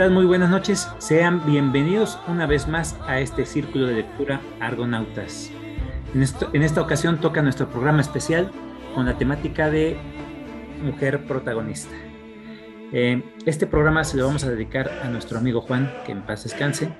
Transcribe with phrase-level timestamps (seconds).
[0.00, 0.14] ¿Qué tal?
[0.14, 0.88] Muy buenas noches.
[0.96, 5.50] Sean bienvenidos una vez más a este círculo de lectura Argonautas.
[6.14, 8.50] En, esta ocasión toca nuestro programa especial
[8.94, 9.98] con la temática de
[10.82, 11.94] mujer protagonista.
[12.94, 16.44] Eh, este programa se lo vamos a dedicar a nuestro amigo Juan, que en paz
[16.44, 16.94] descanse.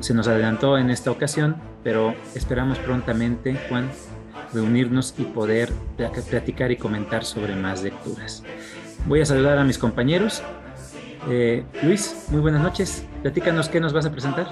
[0.00, 3.88] Se nos adelantó en esta ocasión, pero esperamos prontamente, Juan,
[4.52, 5.72] reunirnos y poder
[6.28, 8.42] platicar y comentar sobre más lecturas.
[9.06, 10.42] Voy a saludar a mis compañeros
[11.28, 13.06] eh, Luis, muy buenas noches.
[13.22, 14.46] Platícanos qué nos vas a presentar.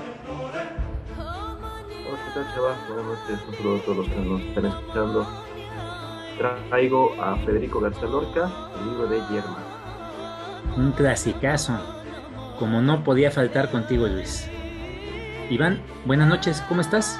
[1.16, 2.76] Hola, ¿qué tal, Chava?
[2.88, 3.48] Buenas noches.
[3.48, 5.26] Un saludo a todos los que nos están escuchando.
[6.68, 9.58] Traigo a Federico García Lorca, el libro de Yerma.
[10.76, 11.78] Un clasicazo.
[12.58, 14.48] Como no podía faltar contigo, Luis.
[15.50, 16.60] Iván, buenas noches.
[16.68, 17.18] ¿Cómo estás?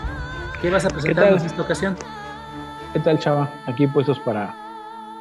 [0.61, 1.97] ¿Qué vas a presentarnos en esta ocasión?
[2.93, 3.51] ¿Qué tal, Chava?
[3.67, 4.55] Aquí puestos para,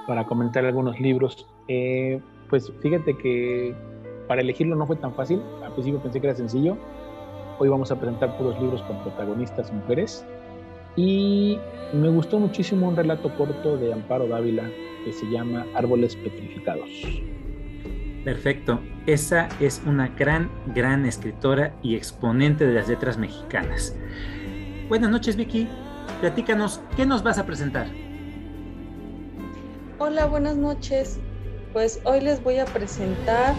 [0.07, 1.47] para comentar algunos libros.
[1.67, 2.19] Eh,
[2.49, 3.75] pues fíjate que
[4.27, 5.41] para elegirlo no fue tan fácil.
[5.63, 6.77] Al principio pensé que era sencillo.
[7.59, 10.25] Hoy vamos a presentar puros libros con protagonistas mujeres.
[10.95, 11.59] Y
[11.93, 14.69] me gustó muchísimo un relato corto de Amparo Dávila
[15.05, 16.89] que se llama Árboles Petrificados.
[18.23, 18.79] Perfecto.
[19.05, 23.95] Esa es una gran, gran escritora y exponente de las letras mexicanas.
[24.89, 25.67] Buenas noches, Vicky.
[26.19, 27.87] Platícanos, ¿qué nos vas a presentar?
[29.99, 31.19] Hola, buenas noches.
[31.73, 33.55] Pues hoy les voy a presentar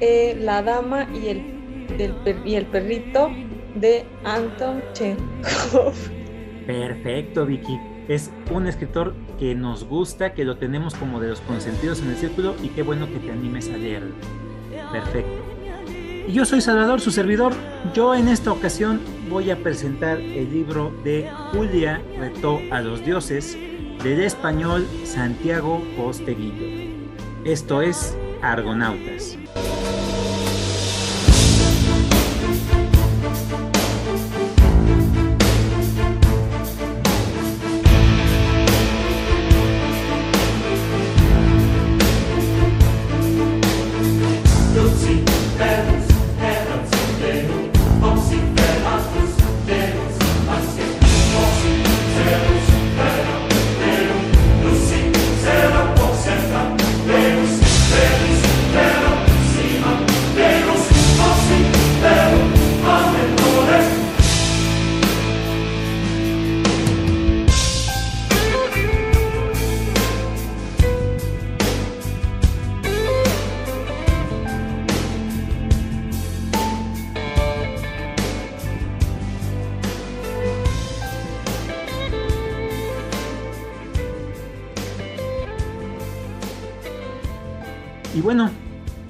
[0.00, 3.30] eh, la dama y el, y el perrito
[3.74, 5.94] de Anton Chekhov.
[6.66, 7.78] Perfecto, Vicky.
[8.08, 12.16] Es un escritor que nos gusta, que lo tenemos como de los consentidos en el
[12.16, 14.14] círculo y qué bueno que te animes a leerlo.
[14.92, 15.48] Perfecto.
[16.26, 17.54] Y yo soy Salvador, su servidor.
[17.94, 23.56] Yo en esta ocasión voy a presentar el libro de Julia retó a los dioses
[24.02, 26.66] del español Santiago Posteguillo.
[27.44, 29.38] Esto es Argonautas.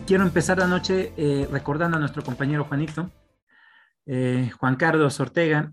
[0.09, 3.11] Quiero empezar la noche eh, recordando a nuestro compañero Juanito.
[4.07, 5.71] Eh, Juan Carlos Ortega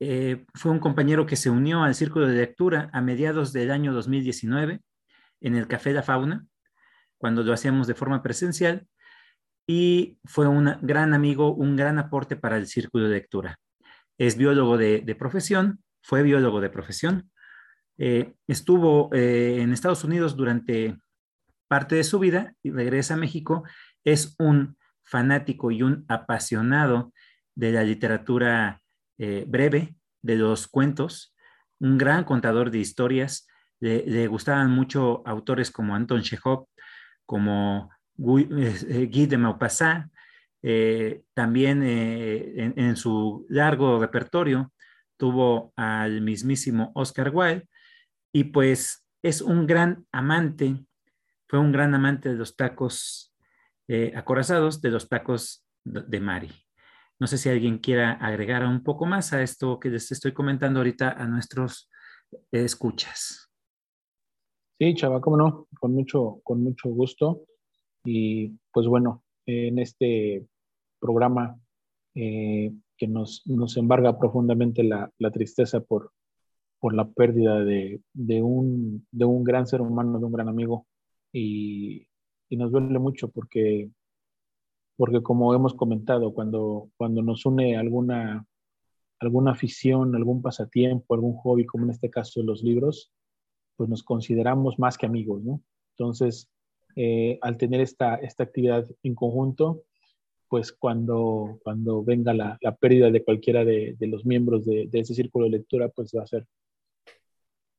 [0.00, 3.92] eh, fue un compañero que se unió al círculo de lectura a mediados del año
[3.92, 4.80] 2019
[5.42, 6.46] en el Café La Fauna,
[7.18, 8.86] cuando lo hacíamos de forma presencial,
[9.66, 13.58] y fue un gran amigo, un gran aporte para el círculo de lectura.
[14.16, 17.30] Es biólogo de, de profesión, fue biólogo de profesión,
[18.48, 20.98] estuvo en Estados Unidos durante
[21.68, 23.64] parte de su vida y regresa a México,
[24.04, 27.12] es un fanático y un apasionado
[27.54, 28.82] de la literatura
[29.18, 31.34] eh, breve, de los cuentos,
[31.78, 33.46] un gran contador de historias.
[33.80, 36.68] Le, gustaban mucho autores como Anton Chekhov,
[37.26, 40.10] como Guy, eh, de Maupassant,
[40.62, 44.72] eh, también en, su largo repertorio
[45.18, 47.68] tuvo al mismísimo Oscar Wilde
[48.32, 50.86] y pues es un gran amante
[51.48, 53.34] fue un gran amante de los tacos
[53.88, 56.50] eh, acorazados, de los tacos de Mari.
[57.20, 60.80] No sé si alguien quiera agregar un poco más a esto que les estoy comentando
[60.80, 61.90] ahorita a nuestros
[62.50, 63.50] escuchas.
[64.78, 67.42] Sí, Chava, cómo no, con mucho, con mucho gusto.
[68.04, 70.46] Y pues bueno, en este
[70.98, 71.56] programa
[72.14, 73.42] eh, que nos,
[73.76, 76.12] embarga profundamente la, tristeza por,
[76.80, 78.02] por la pérdida de,
[78.42, 80.86] un, de un gran ser humano, de un gran amigo,
[81.34, 82.06] y,
[82.50, 83.90] nos duele mucho porque,
[84.96, 88.46] porque como hemos comentado, cuando, cuando nos une alguna,
[89.18, 93.12] alguna afición, algún pasatiempo, algún hobby, como en este caso los libros,
[93.76, 95.60] pues nos consideramos más que amigos, ¿no?
[95.96, 96.48] Entonces,
[96.94, 99.82] eh, al tener esta, esta actividad en conjunto,
[100.48, 105.00] pues cuando, cuando venga la, la pérdida de cualquiera de, de los miembros de, de,
[105.00, 106.46] ese círculo de lectura, pues va a ser,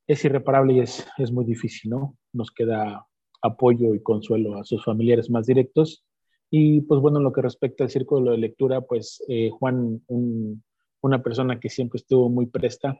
[0.05, 2.17] es irreparable y es, es muy difícil, ¿no?
[2.33, 3.07] Nos queda
[3.45, 6.03] apoyo y consuelo a sus familiares más directos.
[6.49, 10.63] Y pues bueno, en lo que respecta al círculo de lectura, pues eh, Juan, un,
[11.01, 12.99] una persona que siempre estuvo muy presta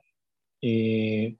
[0.61, 1.37] eh,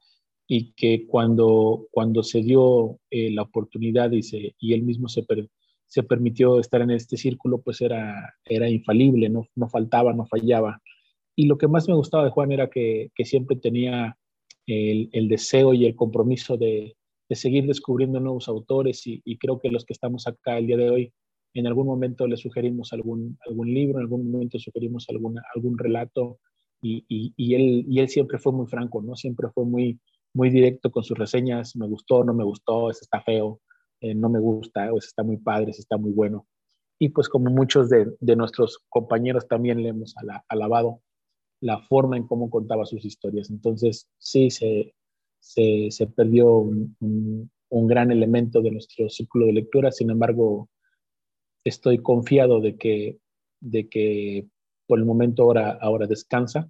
[0.48, 4.22] y que cuando, cuando se dio eh, la oportunidad y,
[4.60, 5.26] y él mismo se,
[5.88, 10.82] se permitió estar en este círculo, pues era, era infalible, no, no faltaba, no fallaba.
[11.36, 14.18] Y lo que más me gustaba de Juan era que, que siempre tenía
[14.68, 16.96] el, el, deseo y el compromiso de,
[17.30, 20.90] de seguir descubriendo nuevos autores y, creo que los que estamos acá el día de
[20.90, 21.14] hoy,
[21.54, 26.40] en algún momento le sugerimos algún, algún libro, en algún momento sugerimos alguna, algún relato
[26.82, 29.16] y, y, él, y él siempre fue muy franco, ¿no?
[29.16, 30.00] Siempre fue muy,
[30.34, 33.62] muy directo con sus reseñas, me gustó, no me gustó, ese está feo,
[34.02, 36.46] eh, no me gusta, o está muy padre, ese está muy bueno.
[37.00, 40.14] Y pues como muchos de, de nuestros compañeros también le hemos
[40.48, 41.02] alabado
[41.62, 43.50] la forma en cómo contaba sus historias.
[43.50, 44.94] Entonces, sí, se,
[45.46, 47.50] se, perdió un,
[47.88, 50.70] gran elemento de nuestro círculo de lectura, sin embargo,
[51.64, 53.20] estoy confiado de que,
[53.60, 54.48] de que
[54.88, 56.70] por el momento ahora, ahora descansa.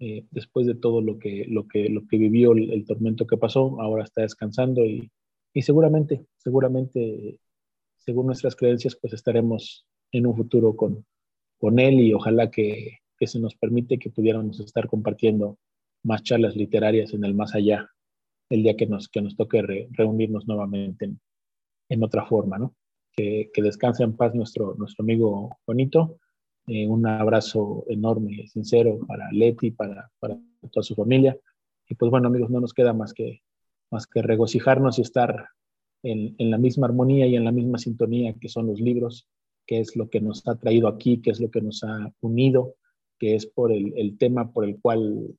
[0.00, 3.36] Eh, después de todo lo que, lo que, lo que vivió, el, el tormento que
[3.36, 5.10] pasó, ahora está descansando y,
[5.52, 7.38] y seguramente, seguramente,
[7.98, 11.06] según nuestras creencias, pues estaremos en un futuro con,
[11.58, 15.58] con él y ojalá que, que se nos permite que pudiéramos estar compartiendo
[16.02, 17.88] más charlas literarias en el más allá
[18.50, 21.10] el día que nos, que nos toque re, reunirnos nuevamente
[21.88, 22.74] en, otra forma, ¿no?
[23.12, 26.18] Que, que, descanse en paz nuestro, nuestro amigo Bonito.
[26.66, 30.38] Eh, un abrazo enorme, sincero para Leti, para, para
[30.70, 31.38] toda su familia.
[31.88, 33.42] Y pues bueno, amigos, no nos queda más que,
[33.90, 35.48] más que regocijarnos y estar
[36.02, 39.28] en, en, la misma armonía y en la misma sintonía que son los libros,
[39.66, 42.76] que es lo que nos ha traído aquí, que es lo que nos ha unido,
[43.18, 45.36] que es por el, el tema por el cual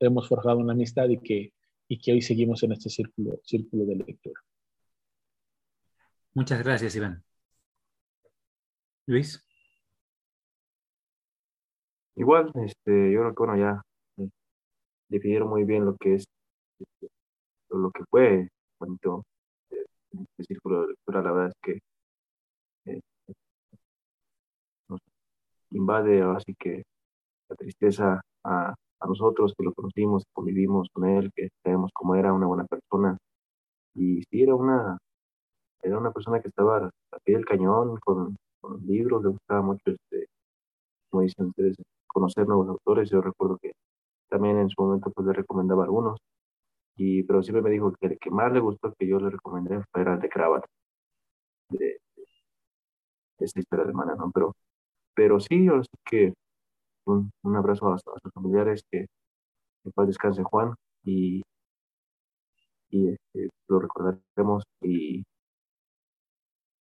[0.00, 1.52] hemos forjado una amistad y que
[1.88, 4.40] y que hoy seguimos en este círculo, círculo de lectura.
[6.34, 7.22] Muchas gracias, Iván.
[9.06, 9.44] Luis.
[12.14, 13.82] Igual, este, yo creo que bueno, ya
[14.18, 14.28] eh,
[15.08, 16.24] definieron muy bien lo que es
[16.78, 17.08] este,
[17.70, 19.24] lo que fue bonito
[19.70, 19.84] eh,
[20.38, 21.22] este círculo de lectura.
[21.22, 21.80] La verdad es que
[22.92, 23.00] eh,
[24.88, 25.00] nos
[25.70, 26.84] invade así que
[27.48, 32.32] la tristeza a a nosotros que lo conocimos, convivimos con él, que sabemos cómo era
[32.32, 33.18] una buena persona.
[33.94, 34.98] Y sí, era una,
[35.82, 39.82] era una persona que estaba a pie del cañón con, con libros, le gustaba mucho,
[39.86, 40.26] este,
[41.10, 41.76] como dicen ustedes,
[42.06, 43.10] conocer nuevos autores.
[43.10, 43.72] Yo recuerdo que
[44.28, 46.18] también en su momento pues le recomendaba algunos,
[46.96, 49.82] y, pero siempre me dijo que el que más le gustó que yo le recomendé
[49.94, 50.64] era el de Cravat,
[51.70, 51.98] de,
[53.38, 54.30] de, esta historia de Mana, ¿no?
[54.32, 54.54] Pero,
[55.14, 56.34] pero sí, yo sé que
[57.06, 59.06] un, abrazo a, a, sus familiares, que
[59.84, 61.42] en paz descanse Juan y,
[62.90, 65.24] y este, lo recordaremos y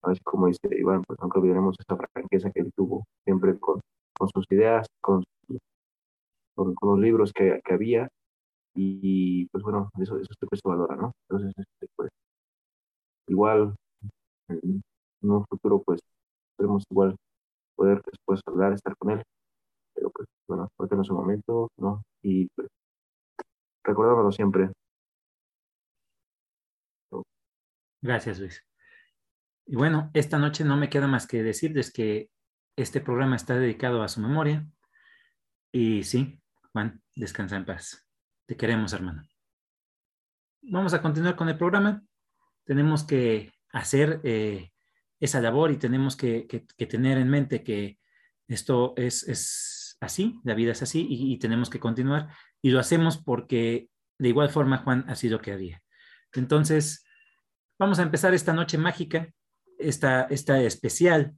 [0.02, 3.80] a ver como dice Iván, pues nunca olvidaremos esa franqueza que él tuvo siempre con,
[4.18, 5.24] con sus ideas, con,
[6.54, 8.08] con, los libros que, que, había
[8.74, 11.12] y pues bueno, eso, eso siempre se valora, ¿no?
[11.28, 12.10] Entonces, este, pues
[13.28, 13.74] igual
[14.48, 14.82] en
[15.22, 16.00] un futuro pues
[16.52, 17.16] esperemos igual
[17.76, 19.22] poder después hablar, estar con él
[19.98, 22.04] pero pues bueno, porque en su momento, ¿no?
[22.22, 22.68] Y pues,
[23.82, 24.70] recordándolo siempre.
[28.00, 28.64] Gracias, Luis.
[29.66, 32.30] Y bueno, esta noche no me queda más que decirles que
[32.76, 34.66] este programa está dedicado a su memoria.
[35.72, 36.40] Y sí,
[36.72, 38.06] Juan, descansa en paz.
[38.46, 39.24] Te queremos, hermano.
[40.62, 42.02] Vamos a continuar con el programa.
[42.64, 44.70] Tenemos que hacer eh,
[45.18, 47.98] esa labor y tenemos que, que, tener en mente que
[48.46, 52.28] esto es, es así, la vida es así y, tenemos que continuar.
[52.62, 53.88] Y lo hacemos porque
[54.18, 55.82] de igual forma Juan ha sido que había.
[56.32, 57.04] Entonces,
[57.78, 59.28] vamos a empezar esta noche mágica,
[59.78, 61.34] esta, esta especial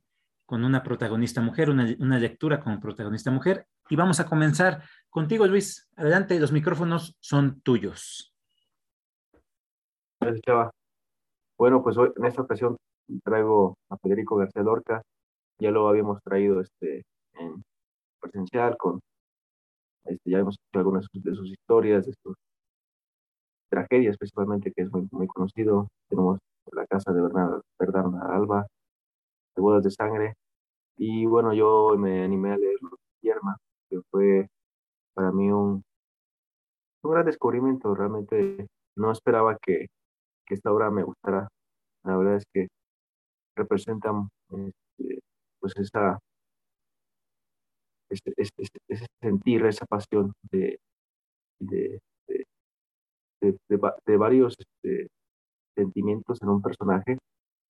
[0.47, 3.67] con una protagonista mujer, una, una lectura con protagonista mujer.
[3.89, 5.89] Y vamos a comenzar contigo, Luis.
[5.97, 8.35] Adelante, los micrófonos son tuyos.
[10.21, 10.71] Gracias, Chava.
[11.59, 12.77] Bueno, pues hoy en esta ocasión
[13.25, 15.03] traigo a Federico García Lorca.
[15.59, 17.03] Ya lo habíamos traído este,
[17.35, 17.63] en
[18.21, 19.01] presencial, con,
[20.05, 22.37] este, ya hemos escuchado algunas de sus historias, de sus
[23.71, 25.89] tragedias principalmente, que es muy, muy conocido.
[26.09, 26.39] Tenemos
[26.73, 28.67] la casa de Bernarda, Alba,
[29.57, 30.35] de Bodas de Sangre.
[30.97, 32.79] Y bueno, yo me animé a leer
[33.23, 33.57] Yerma,
[33.89, 34.49] que fue
[35.15, 35.83] para mí un,
[37.03, 37.95] un gran descubrimiento.
[37.95, 39.87] Realmente no esperaba que,
[40.47, 41.49] que esta obra me gustara.
[42.05, 42.69] La verdad es que
[43.57, 44.11] representa
[44.51, 45.21] este,
[45.61, 46.19] pues esa
[48.11, 48.67] ese,
[49.21, 50.79] sentir, esa pasión de,
[51.61, 52.01] de,
[53.41, 55.09] de, varios este,
[55.77, 57.19] sentimientos en un personaje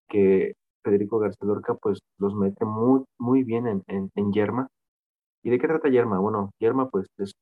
[0.08, 0.54] que
[0.84, 4.68] Federico García Lorca pues los mete muy, muy bien en, en, Yerma.
[5.42, 6.18] ¿Y de qué trata Yerma?
[6.18, 7.32] Bueno, Yerma pues es,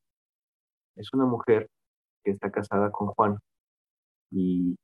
[0.96, 1.68] es una mujer
[2.24, 3.38] que está casada con Juan
[4.30, 4.76] y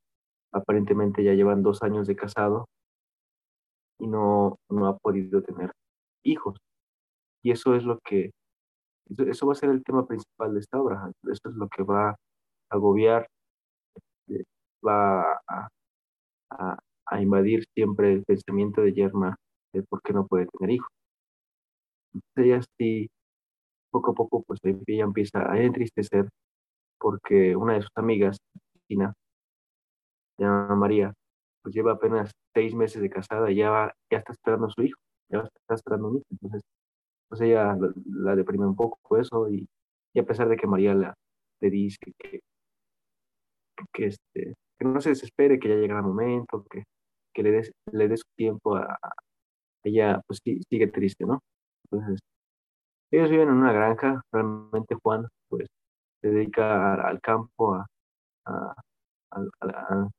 [0.51, 2.65] aparentemente ya llevan dos años de casado
[3.99, 5.71] y no, no ha podido tener
[6.23, 6.57] hijos.
[7.45, 8.31] Y eso es lo que,
[9.27, 11.11] eso, va a ser el tema principal de esta obra.
[11.31, 12.15] Eso es lo que va a
[12.71, 13.27] agobiar,
[14.29, 14.43] eh,
[14.85, 15.69] va a,
[17.05, 19.35] a, invadir siempre el pensamiento de Yerma
[19.73, 20.89] de por qué no puede tener hijos.
[22.15, 23.09] Entonces ella sí,
[23.91, 26.27] poco a poco, pues ella empieza a entristecer
[26.99, 28.37] porque una de sus amigas,
[28.71, 29.13] Cristina,
[30.39, 31.13] llama María,
[31.61, 34.99] pues lleva apenas seis meses de casada y ya, ya está esperando a su hijo,
[35.29, 36.25] ya está esperando un hijo.
[36.31, 36.63] Entonces,
[37.29, 39.67] pues ella la, deprime un poco eso y,
[40.13, 42.41] y, a pesar de que María le dice que,
[43.93, 46.83] que, este, que no se desespere, que ya llegará el momento, que,
[47.33, 48.97] que le des le des tiempo a,
[49.83, 51.41] ella, pues sí, sigue triste, ¿no?
[51.85, 52.19] Entonces,
[53.11, 55.67] ellos viven en una granja, realmente Juan, pues,
[56.21, 57.85] se dedica al campo, a,
[58.45, 58.75] a,
[59.31, 60.09] a, la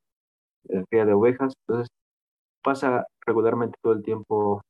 [0.89, 1.89] cría de ovejas, entonces
[2.63, 4.61] pasa regularmente todo el tiempo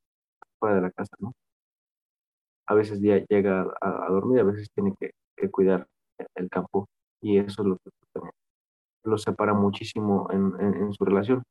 [0.59, 1.33] fuera de la casa, ¿no?
[2.67, 5.11] A veces ya llega a, dormir, a veces tiene que,
[5.51, 5.87] cuidar
[6.35, 6.87] el campo
[7.21, 7.91] y eso es lo que
[9.03, 11.43] los separa muchísimo en, su relación.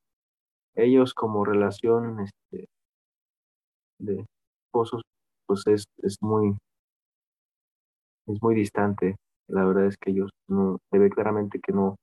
[0.74, 2.68] Ellos como relación este,
[3.98, 4.26] de
[4.66, 5.02] esposos,
[5.46, 5.86] pues es,
[6.20, 6.56] muy
[8.26, 9.16] es muy distante.
[9.48, 11.96] La verdad es que ellos no, se ve claramente que no,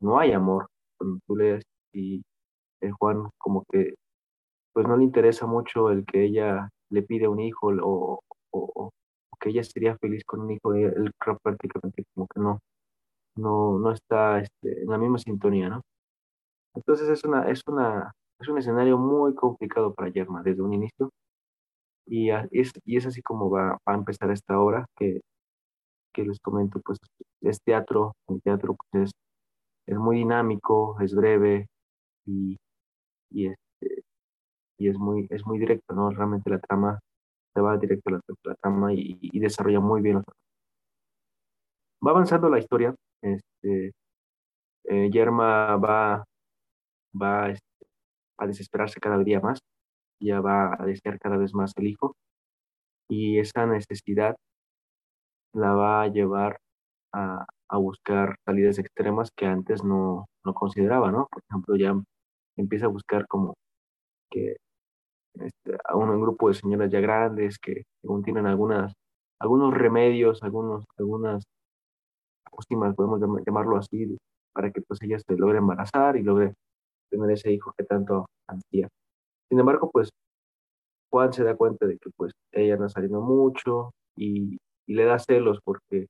[0.00, 0.66] no hay amor.
[0.98, 2.22] Cuando tú lees y
[2.98, 3.94] Juan como que
[4.74, 8.20] pues no le interesa mucho el que ella le pide un hijo o,
[8.54, 8.90] o,
[9.40, 12.60] que ella sería feliz con un hijo, él prácticamente como que no,
[13.36, 15.82] no, no está este, en la misma sintonía, ¿no?
[16.74, 21.10] Entonces es una, es una, es un escenario muy complicado para Yerma desde un inicio.
[22.06, 25.20] Y es, y es así como va, a empezar esta obra que,
[26.12, 26.98] que les comento, pues
[27.42, 29.12] es teatro, el teatro pues, es,
[29.86, 31.68] es muy dinámico, es breve
[32.26, 32.58] y,
[33.30, 34.04] y, este,
[34.78, 36.10] y es, muy, es muy directo, ¿no?
[36.10, 37.00] Realmente la trama
[37.54, 40.22] se va directo a la, la trama y, y, desarrolla muy bien.
[42.06, 43.92] Va avanzando la historia este,
[44.84, 46.24] eh, Yerma va,
[47.20, 47.86] va este,
[48.38, 49.60] a desesperarse cada día más,
[50.20, 52.16] ya va a desear cada vez más el hijo
[53.08, 54.36] y esa necesidad
[55.52, 56.58] la va a llevar
[57.12, 61.28] a, a buscar salidas extremas que antes no, no, consideraba, ¿no?
[61.30, 61.94] Por ejemplo, ya
[62.56, 63.54] empieza a buscar como
[64.30, 64.56] que
[65.34, 68.92] este, a un, grupo de señoras ya grandes que aún tienen algunas,
[69.38, 71.44] algunos remedios, algunos, algunas
[72.96, 74.16] podemos llamarlo así,
[74.52, 76.54] para que pues ella se logre embarazar y logre
[77.10, 78.88] tener ese hijo que tanto ansía.
[79.48, 80.10] Sin embargo, pues
[81.10, 85.18] Juan se da cuenta de que pues ella no saliendo mucho y, y, le da
[85.18, 86.06] celos porque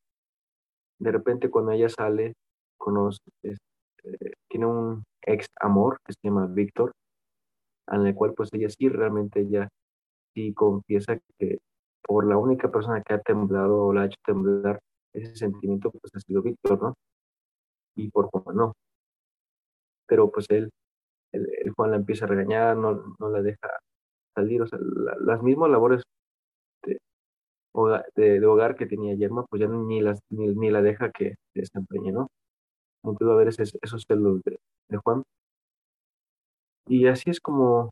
[0.98, 2.34] de repente cuando ella sale,
[2.78, 6.92] conoce, este, tiene un ex amor que se llama Víctor,
[7.88, 9.68] en el cual pues ella sí realmente ella
[10.34, 11.58] sí confiesa que
[12.02, 14.80] por la única persona que ha temblado o la ha hecho temblar
[15.14, 16.94] ese sentimiento pues ha sido Víctor, ¿no?
[17.96, 18.72] Y por Juan no.
[20.06, 20.70] Pero pues él,
[21.32, 23.68] el, Juan la empieza a regañar, no, no la deja
[24.34, 24.78] salir, o sea,
[25.20, 26.02] las mismas labores
[26.82, 26.98] de,
[28.16, 32.28] de, hogar que tenía Yerma, pues ya ni, las, ni, la deja que desempeñe, ¿no?
[33.04, 35.22] Entonces a ver esos celos de, de Juan.
[36.86, 37.90] Y así es como,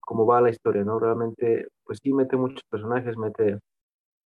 [0.00, 0.98] como va la historia, ¿no?
[0.98, 3.58] Realmente, pues sí, mete muchos personajes, mete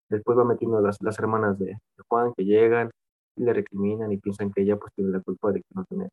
[0.08, 1.78] Después va metiendo las, las hermanas de,
[2.08, 2.90] Juan que llegan
[3.36, 6.08] y le recriminan y piensan que ella pues tiene la culpa de que no tiene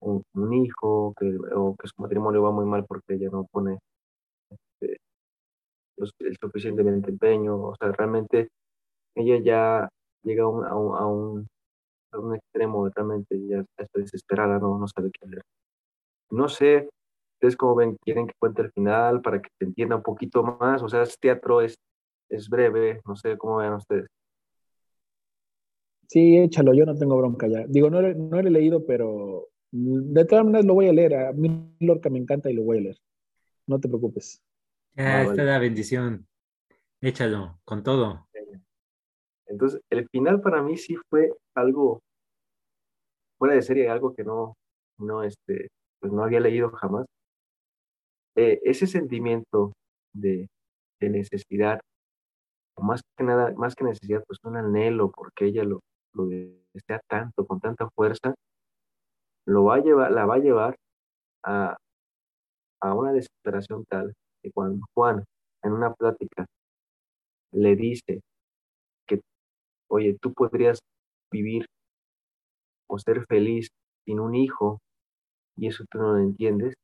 [0.00, 0.22] un,
[0.54, 3.78] hijo que, o que su matrimonio va muy mal porque ella no pone
[4.50, 4.98] este,
[6.20, 7.56] el suficientemente empeño.
[7.60, 8.48] O sea, realmente
[9.14, 9.88] ella ya
[10.22, 10.74] llega a un, a
[11.06, 11.48] un,
[12.12, 15.42] a un, extremo, realmente ya está desesperada, no, no sabe qué hacer.
[16.30, 16.88] No sé,
[17.38, 20.82] ustedes como ven, quieren que cuente el final para que se entienda un poquito más.
[20.82, 21.76] O sea, es teatro, es
[22.28, 24.06] es breve, no sé cómo vean ustedes.
[26.08, 27.66] Sí, échalo, yo no tengo bronca ya.
[27.66, 31.14] Digo, no, no lo he leído, pero de todas maneras lo voy a leer.
[31.14, 32.96] A mí Lorca me encanta y lo voy a leer.
[33.66, 34.42] No te preocupes.
[34.94, 36.26] Ya, ah, está la bendición.
[37.00, 38.26] Échalo, con todo.
[39.46, 42.02] Entonces, el final para mí sí fue algo
[43.38, 44.56] fuera de serie, algo que no,
[44.98, 45.68] no, este,
[46.00, 47.06] pues no había leído jamás.
[48.40, 49.72] Eh, ese sentimiento
[50.14, 50.48] de,
[51.00, 51.80] necesidad
[52.80, 55.80] más que nada, más que necesidad, pues un anhelo, porque ella lo,
[56.14, 58.34] lo desea tanto, con tanta fuerza,
[59.44, 60.76] lo va a llevar, la va a llevar
[61.44, 61.76] a,
[62.80, 65.24] a una desesperación tal que cuando Juan
[65.64, 66.46] en una plática
[67.50, 68.20] le dice
[69.08, 69.20] que,
[69.90, 70.78] oye, tú podrías
[71.32, 71.66] vivir
[72.88, 73.66] o ser feliz
[74.04, 74.78] sin un hijo
[75.56, 76.74] y eso tú no lo entiendes,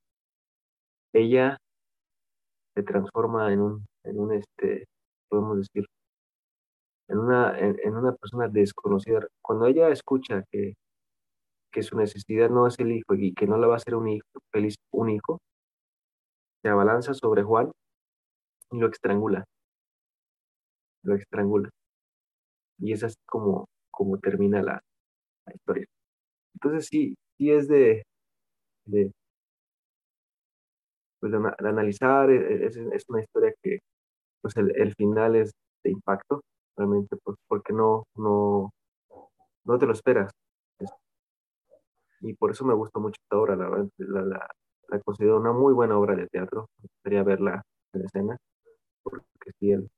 [1.15, 1.59] ella
[2.75, 4.87] se transforma en un, en un este,
[5.29, 5.87] podemos decir,
[7.09, 9.27] en una, en, una persona desconocida.
[9.43, 10.75] Cuando ella escucha que,
[11.73, 14.09] que su necesidad no es el hijo y que no le va a hacer un
[14.09, 15.41] hijo, feliz un hijo,
[16.63, 17.71] se abalanza sobre Juan
[18.73, 19.45] y lo estrangula.
[21.03, 21.71] Lo estrangula.
[22.79, 24.81] Y es así como, como termina la,
[25.53, 25.87] historia.
[26.55, 28.03] Entonces sí, sí es de,
[31.25, 33.79] pues de, analizar, e, e, es, es, una historia que
[34.43, 35.53] pues el, el, final es
[35.83, 36.43] de impacto,
[36.77, 38.71] realmente, pues, porque no, no,
[39.65, 40.31] no te lo esperas.
[42.21, 44.49] Y por eso me gusta mucho esta obra, la la, la,
[44.89, 47.63] la considero una muy buena obra de teatro, me gustaría verla
[47.95, 48.37] en escena,
[49.03, 49.25] porque
[49.59, 49.89] sí, el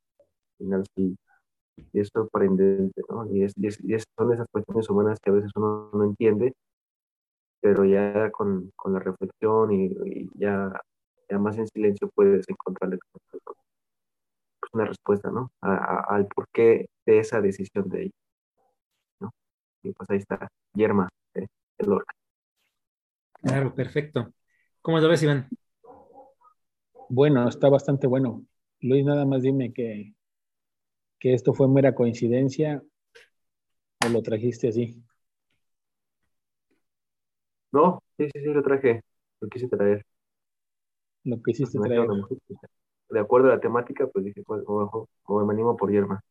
[0.58, 1.16] final sí,
[1.92, 3.26] es sorprendente, ¿no?
[3.34, 6.54] Y, es, y, es, son esas cuestiones humanas que a veces uno no entiende,
[7.60, 10.70] pero ya con, con la reflexión y, y, ya,
[11.28, 13.42] ya más en silencio puedes encontrarle pues,
[14.72, 15.50] una respuesta, ¿no?
[15.60, 18.14] al porqué de esa decisión de ella,
[19.20, 19.30] ¿no?
[19.82, 21.46] Y pues ahí está, Yerma, eh,
[21.78, 22.14] el Lorca.
[23.42, 24.32] Claro, perfecto.
[24.82, 25.48] ¿Cómo lo ves, Iván?
[27.08, 28.44] Bueno, está bastante bueno.
[28.80, 30.14] Luis, nada más dime que,
[31.18, 32.82] que esto fue mera coincidencia
[34.04, 35.02] o lo trajiste así.
[37.72, 39.02] No, sí, sí, sí, lo traje.
[39.40, 40.04] Lo quise traer.
[41.26, 42.08] Lo quisiste traer.
[43.10, 45.08] De acuerdo a la temática, pues dije, pues, o,
[45.44, 46.22] me animo por Yerma.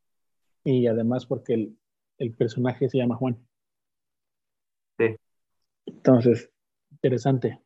[0.63, 1.77] Y además porque el,
[2.17, 3.37] el personaje se llama Juan.
[4.97, 5.15] Sí.
[5.85, 6.49] Entonces,
[6.91, 7.61] interesante.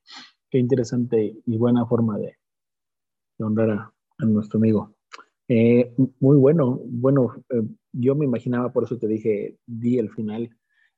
[0.49, 2.35] Qué interesante y buena forma de,
[3.37, 4.95] honrar a, nuestro amigo.
[5.47, 7.61] Eh, muy bueno, bueno, eh,
[7.91, 10.49] yo me imaginaba, por eso te dije, di el final,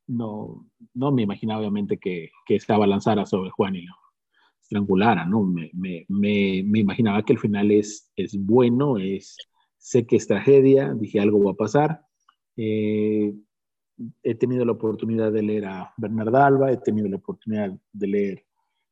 [0.08, 3.94] no, no me imaginaba obviamente que, que estaba lanzara sobre Juan y lo
[4.72, 5.44] estrangulara, ¿no?
[5.44, 9.38] Me, me, me, me, imaginaba que el final es, es bueno, es,
[9.78, 12.02] sé que es tragedia, dije algo va a pasar.
[12.56, 13.34] Eh,
[14.24, 18.46] he tenido la oportunidad de leer a Bernarda Alba, he tenido la oportunidad de leer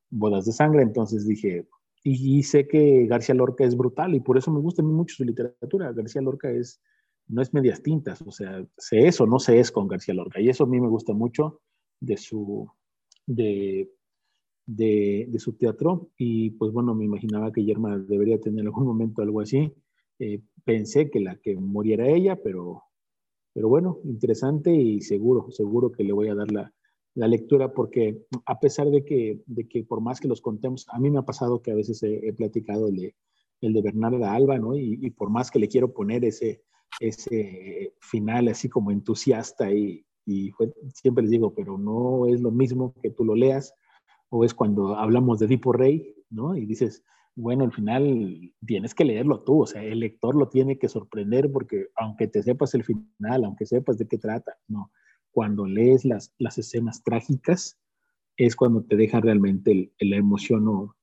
[0.09, 1.67] Bodas de Sangre, entonces dije,
[2.03, 5.91] y, sé que García Lorca es brutal y por eso me gusta mucho su literatura.
[5.91, 6.81] García Lorca es,
[7.27, 10.39] no es medias tintas, o sea, se es o no se es con García Lorca.
[10.39, 11.61] Y eso a mí me gusta mucho
[11.99, 12.69] de su,
[13.25, 13.89] de,
[14.69, 16.09] de, de su teatro.
[16.17, 19.73] Y pues bueno, me imaginaba que Yerma debería tener en algún momento algo así.
[20.19, 22.83] Eh, pensé que la que muriera ella, pero,
[23.53, 26.73] pero bueno, interesante y seguro, seguro que le voy a dar la,
[27.15, 30.99] la lectura porque a pesar de que, de que por más que los contemos, a
[30.99, 33.15] mí me ha pasado que a veces he, platicado el de,
[33.61, 34.75] el de Bernarda Alba, ¿no?
[34.75, 36.61] Y, por más que le quiero poner ese,
[36.99, 40.51] ese final así como entusiasta y, y
[40.93, 43.73] siempre les digo, pero no es lo mismo que tú lo leas
[44.29, 46.55] o es cuando hablamos de Dipo Rey, ¿no?
[46.55, 47.03] Y dices,
[47.35, 51.51] bueno, al final tienes que leerlo tú, o sea, el lector lo tiene que sorprender
[51.51, 54.91] porque aunque te sepas el final, aunque sepas de qué trata, no,
[55.31, 57.79] cuando lees las, las escenas trágicas,
[58.37, 60.95] es cuando te deja realmente la emoción o,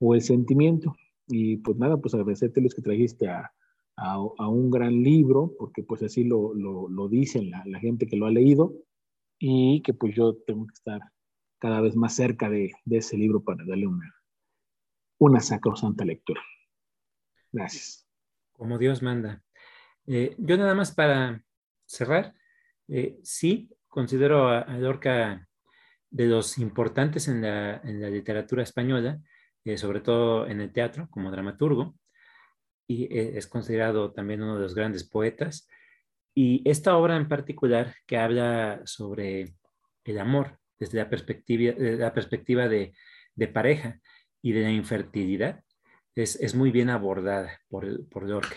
[0.00, 0.94] o, el sentimiento.
[1.28, 3.52] Y pues nada, pues agradecerte los que trajiste a,
[3.96, 8.06] a, a, un gran libro, porque pues así lo, lo, lo dicen la, la, gente
[8.06, 8.74] que lo ha leído,
[9.38, 11.00] y que pues yo tengo que estar
[11.64, 14.14] cada vez más cerca de, ese libro para darle una,
[15.16, 16.42] una sacrosanta lectura.
[17.50, 18.06] Gracias.
[18.52, 19.42] Como Dios manda.
[20.06, 21.42] Eh, yo nada más para
[21.86, 22.34] cerrar,
[22.88, 25.48] eh, sí, considero a, Lorca
[26.10, 29.22] de los importantes en la, literatura española,
[29.64, 31.96] eh, sobre todo en el teatro como dramaturgo,
[32.86, 35.66] y eh, es considerado también uno de los grandes poetas.
[36.34, 39.54] Y esta obra en particular que habla sobre
[40.04, 42.94] el amor desde la perspectiva, la perspectiva de,
[43.52, 44.00] pareja
[44.42, 45.62] y de la infertilidad,
[46.14, 48.56] es, muy bien abordada por, por Lorca.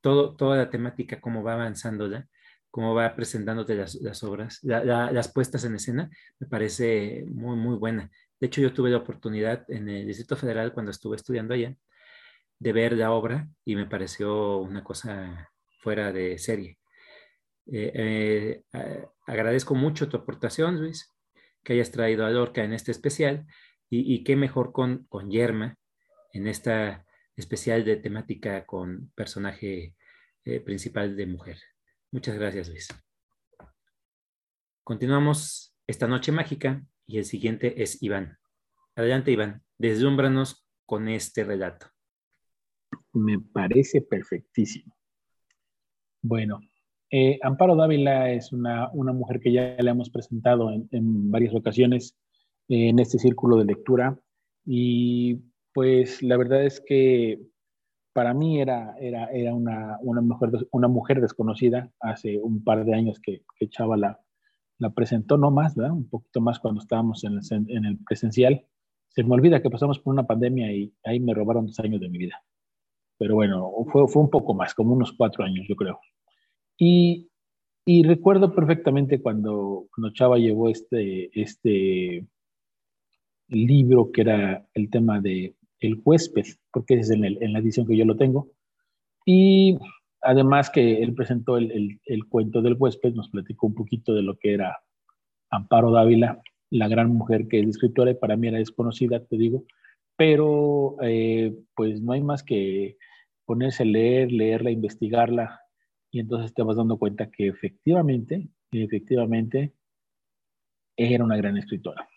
[0.00, 2.28] Todo, toda la temática, cómo va avanzándola,
[2.70, 8.10] cómo va presentándote las, obras, las puestas en escena, me parece muy, muy buena.
[8.40, 11.74] De hecho, yo tuve la oportunidad en el Distrito Federal, cuando estuve estudiando allá,
[12.58, 16.78] de ver la obra y me pareció una cosa fuera de serie.
[17.70, 21.12] Eh, eh, agradezco mucho tu aportación, Luis,
[21.62, 23.46] que hayas traído a Lorca en este especial
[23.90, 25.78] y, qué mejor con, con Yerma
[26.32, 29.94] en esta especial de temática con personaje
[30.44, 31.58] eh, principal de mujer.
[32.10, 32.88] Muchas gracias, Luis.
[34.82, 38.38] Continuamos esta noche mágica y el siguiente es Iván.
[38.96, 41.86] Adelante, Iván, deslúmbranos con este relato.
[43.12, 44.96] Me parece perfectísimo.
[46.20, 46.60] Bueno,
[47.10, 52.16] eh, Amparo Dávila es una, mujer que ya le hemos presentado en, varias ocasiones
[52.68, 54.18] en este círculo de lectura
[54.66, 55.40] y
[55.72, 57.40] pues la verdad es que
[58.12, 62.94] para mí era, era, era una, una, mujer, una mujer desconocida hace un par de
[62.94, 64.20] años que, que Chava la,
[64.78, 65.92] la presentó, no más, ¿verdad?
[65.92, 68.66] un poquito más cuando estábamos en el, en el presencial.
[69.08, 72.08] Se me olvida que pasamos por una pandemia y ahí me robaron dos años de
[72.08, 72.42] mi vida.
[73.18, 75.98] Pero bueno, fue, fue un poco más, como unos cuatro años, yo creo.
[76.78, 77.26] Y,
[78.04, 82.26] recuerdo perfectamente cuando, cuando Chava llevó este, este
[83.48, 88.04] libro que era el tema de El huésped, porque es en, la edición que yo
[88.04, 88.50] lo tengo.
[89.24, 89.78] Y
[90.22, 94.22] además que él presentó el, el, el, cuento del huésped, nos platicó un poquito de
[94.22, 94.78] lo que era
[95.50, 99.64] Amparo Dávila, la gran mujer que es escritora y para mí era desconocida, te digo,
[100.16, 102.98] pero eh, pues no hay más que
[103.46, 105.60] ponerse a leer, leerla, investigarla,
[106.10, 109.72] y entonces te vas dando cuenta que efectivamente, efectivamente,
[110.96, 112.08] era una gran escritora.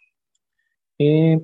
[0.97, 1.39] Eh,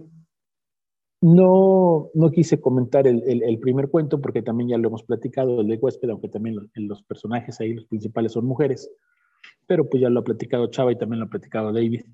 [1.22, 5.68] no, no quise comentar el, el, primer cuento porque también ya lo hemos platicado, el
[5.68, 8.90] de huésped, aunque también los, los, personajes ahí, los principales son mujeres,
[9.66, 12.06] pero pues ya lo ha platicado Chava y también lo ha platicado David.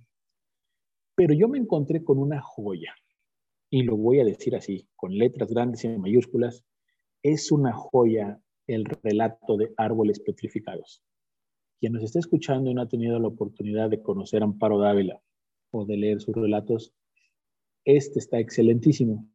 [1.15, 2.95] Pero yo me encontré con una joya,
[3.69, 6.63] y lo voy a decir así, con letras grandes y mayúsculas,
[7.23, 11.03] es una joya el relato de árboles petrificados.
[11.79, 15.21] Quien nos está escuchando y no ha tenido la oportunidad de conocer a Amparo Dávila
[15.71, 16.93] o de leer sus relatos,
[17.85, 19.27] este está excelentísimo.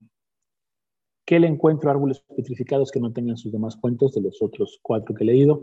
[1.26, 4.78] ¿Qué le encuentro a árboles petrificados que no tengan sus demás cuentos de los otros
[4.80, 5.62] cuatro que he leído?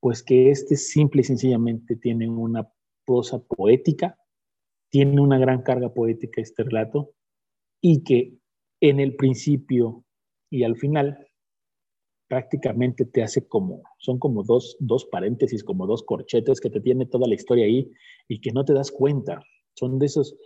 [0.00, 2.68] Pues que este simple y sencillamente tiene una
[3.06, 4.18] prosa poética,
[4.90, 7.12] tiene una gran carga poética este relato
[7.80, 8.36] y que
[8.80, 10.04] en el principio
[10.50, 11.29] y al final
[12.30, 17.04] prácticamente te hace como, son como dos, dos paréntesis, como dos corchetes que te tiene
[17.06, 17.90] toda la historia ahí
[18.28, 19.42] y que no te das cuenta.
[19.74, 20.36] Son de esos,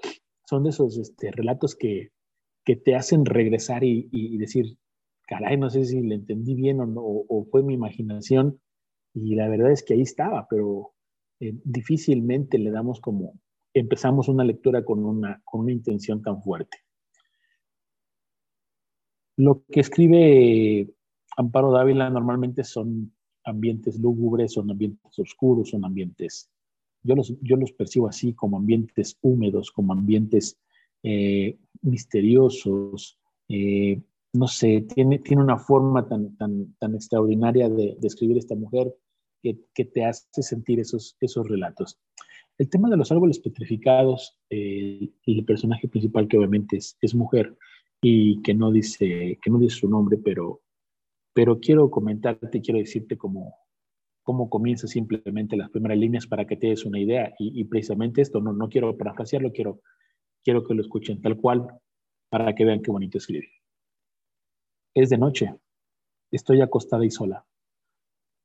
[0.49, 2.11] son de esos este, relatos que,
[2.65, 4.79] que te hacen regresar y, decir,
[5.27, 8.59] caray, no sé si le entendí bien o, no, o, fue mi imaginación.
[9.13, 10.95] Y la verdad es que ahí estaba, pero
[11.39, 13.39] eh, difícilmente le damos como,
[13.75, 16.79] empezamos una lectura con una, con una intención tan fuerte.
[19.37, 20.95] Lo que escribe
[21.37, 23.13] Amparo Dávila normalmente son
[23.45, 26.51] ambientes lúgubres, son ambientes oscuros, son ambientes,
[27.03, 30.59] yo los, yo los percibo así como ambientes húmedos, como ambientes
[31.03, 33.19] eh, misteriosos,
[33.49, 34.01] eh,
[34.33, 38.93] no sé, tiene, tiene una forma tan, tan, tan extraordinaria de, de esta mujer
[39.43, 41.99] que, que, te hace sentir esos, esos relatos.
[42.59, 47.57] El tema de los árboles petrificados, eh, el personaje principal que obviamente es, es, mujer
[48.01, 50.63] y que no, dice, que no dice su nombre, pero
[51.35, 53.59] pero quiero comentarte, quiero decirte cómo,
[54.23, 57.35] cómo comienza simplemente las primeras líneas para que te des una idea.
[57.39, 59.81] Y, precisamente esto, no, no quiero parafrasearlo, quiero,
[60.43, 61.67] quiero que lo escuchen tal cual
[62.31, 63.49] para que vean qué bonito escribe.
[64.95, 65.53] Es de noche,
[66.31, 67.45] estoy acostada y sola.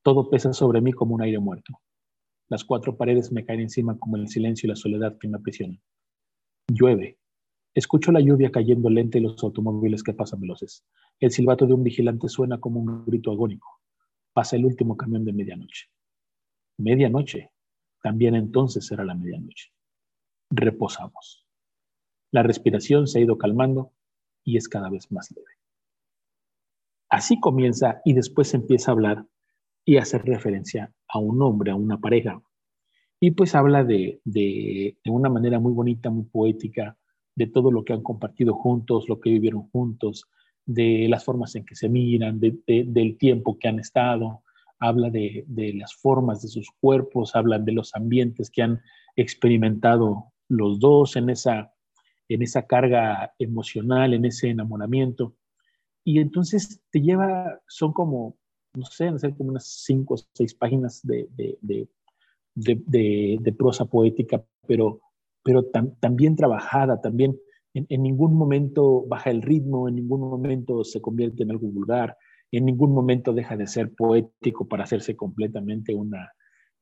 [0.03, 1.79] Todo pesa sobre mí como un aire muerto.
[2.49, 5.79] Las cuatro paredes me caen encima como el silencio y la soledad que me aprisionan.
[6.67, 7.19] Llueve,
[7.75, 10.83] Escucho la lluvia cayendo lenta y los automóviles que pasan veloces.
[11.19, 13.81] El silbato de un vigilante suena como un grito agónico.
[14.31, 15.87] Pasa el último camión de medianoche.
[16.77, 17.51] Medianoche.
[18.01, 19.73] También entonces será la medianoche.
[20.49, 21.45] Reposamos.
[22.31, 23.91] La respiración se ha ido calmando
[24.45, 25.51] y es cada vez más leve.
[27.09, 29.25] Así comienza y después empieza a hablar
[29.83, 32.41] y hacer referencia a un hombre, a una pareja.
[33.19, 36.97] Y pues habla de, de, de una manera muy bonita, muy poética,
[37.35, 40.29] de todo lo que han compartido juntos, lo que vivieron juntos,
[40.69, 44.43] de las formas en que se miran, del tiempo que han estado,
[44.77, 48.79] habla de, las formas de sus cuerpos, habla de los ambientes que han
[49.15, 51.73] experimentado los dos en esa,
[52.27, 55.35] en esa carga emocional, en ese enamoramiento.
[56.03, 58.37] Y entonces te lleva, son como,
[58.75, 61.27] no sé, ser como unas cinco o seis páginas de,
[62.53, 65.01] de prosa poética, pero
[65.43, 65.63] pero
[65.99, 67.39] también trabajada, también
[67.73, 72.17] en, ningún momento baja el ritmo, en ningún momento se convierte en algo vulgar,
[72.51, 76.31] en ningún momento deja de ser poético para hacerse completamente una,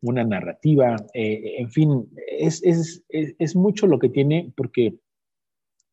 [0.02, 0.96] una narrativa.
[1.14, 4.98] Eh, en fin, es, es, es, mucho lo que tiene, porque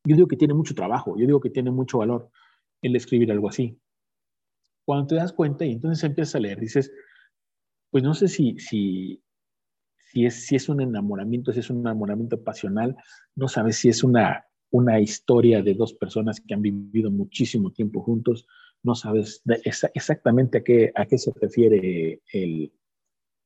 [0.05, 2.29] yo digo que tiene mucho trabajo, yo digo que tiene mucho valor
[2.81, 3.77] el escribir algo así.
[4.85, 6.91] Cuando te das cuenta y entonces empiezas a leer, dices,
[7.89, 9.21] pues no sé si, si,
[9.97, 12.95] si, es, si es un enamoramiento, si es un enamoramiento pasional,
[13.35, 18.01] no sabes si es una, una historia de dos personas que han vivido muchísimo tiempo
[18.01, 18.45] juntos,
[18.83, 19.41] no sabes
[19.93, 22.73] exactamente a qué, a qué se refiere el,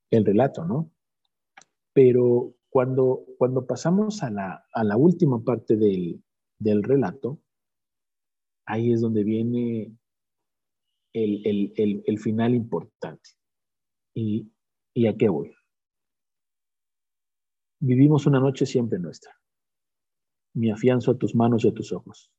[0.10, 0.92] el relato, ¿no?
[1.94, 6.24] Pero cuando, cuando pasamos a la, a la última parte del,
[6.58, 7.40] del, relato,
[8.66, 9.96] ahí es donde viene
[11.14, 13.30] el, el, el, el final importante.
[14.16, 14.52] ¿Y,
[14.96, 15.54] ¿Y a qué voy?
[17.82, 19.39] Vivimos una noche siempre nuestra.
[20.54, 22.32] Me afianzo a tus manos y a tus ojos.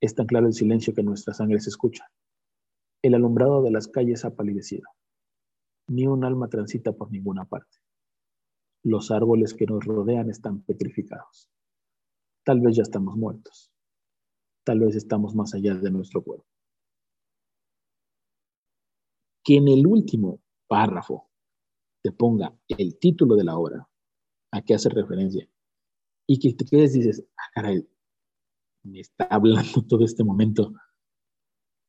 [0.00, 2.10] Es tan claro el silencio que nuestra sangre se escucha.
[3.02, 4.84] El alumbrado de las calles ha palidecido.
[5.88, 7.78] Ni un alma transita por ninguna parte.
[8.84, 11.50] Los árboles que nos rodean están petrificados.
[12.44, 13.72] Tal vez ya estamos muertos.
[14.64, 16.46] Tal vez estamos más allá de nuestro cuerpo.
[19.44, 21.28] Que en el último párrafo
[22.02, 23.88] te ponga el título de la obra,
[24.52, 25.48] a qué hace referencia,
[26.26, 27.86] y que te quedes y dices, ah, caray,
[28.84, 30.72] me está hablando todo este momento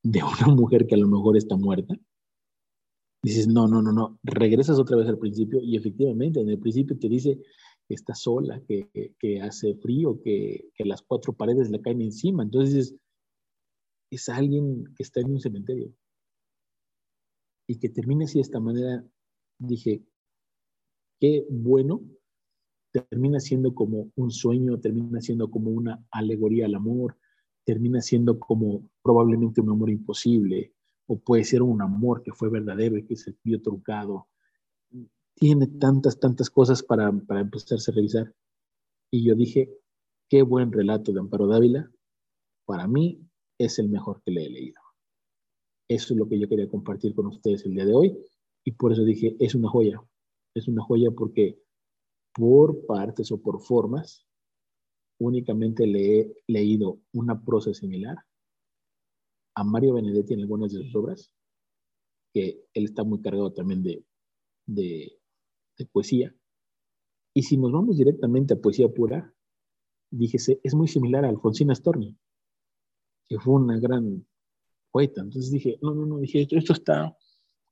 [0.04, 1.96] de una mujer que a lo mejor está muerta.
[3.24, 6.98] Dices, no, no, no, no, regresas otra vez al principio y efectivamente en el principio
[7.00, 7.40] te dice
[7.88, 12.44] que está sola, que, hace frío, que, que, las cuatro paredes le caen encima.
[12.44, 12.96] Entonces dices,
[14.12, 15.94] es alguien que está en un cementerio.
[17.66, 19.06] Y que termine así de esta manera,
[19.58, 20.04] dije,
[21.20, 22.02] qué bueno,
[22.94, 27.18] termina siendo como un sueño, termina siendo como una alegoría al amor,
[27.66, 30.74] termina siendo como probablemente un amor imposible,
[31.08, 34.28] o puede ser un amor que fue verdadero y que se vio trucado.
[35.36, 38.34] Tiene tantas, tantas cosas para, para empezarse a revisar.
[39.12, 39.70] Y yo dije,
[40.30, 41.92] qué buen relato de Amparo Dávila.
[42.66, 43.20] Para mí
[43.58, 44.82] es el mejor que le he leído.
[45.90, 48.18] Eso es lo que yo quería compartir con ustedes el día de hoy.
[48.64, 50.02] Y por eso dije, es una joya.
[50.56, 51.60] Es una joya porque
[52.34, 54.26] por partes o por formas,
[55.20, 58.18] únicamente le he leído una prosa similar
[59.56, 61.32] a Mario Benedetti en algunas de sus obras,
[62.34, 64.04] que él está muy cargado también de,
[64.66, 65.20] de,
[65.92, 66.34] poesía.
[67.36, 69.34] Y si nos vamos directamente a poesía pura,
[70.10, 72.18] díjese, es muy similar a Alfonsina Storni,
[73.28, 74.26] que fue una gran
[74.92, 75.22] poeta.
[75.22, 77.16] Entonces dije, no, no, no, dije, esto, está,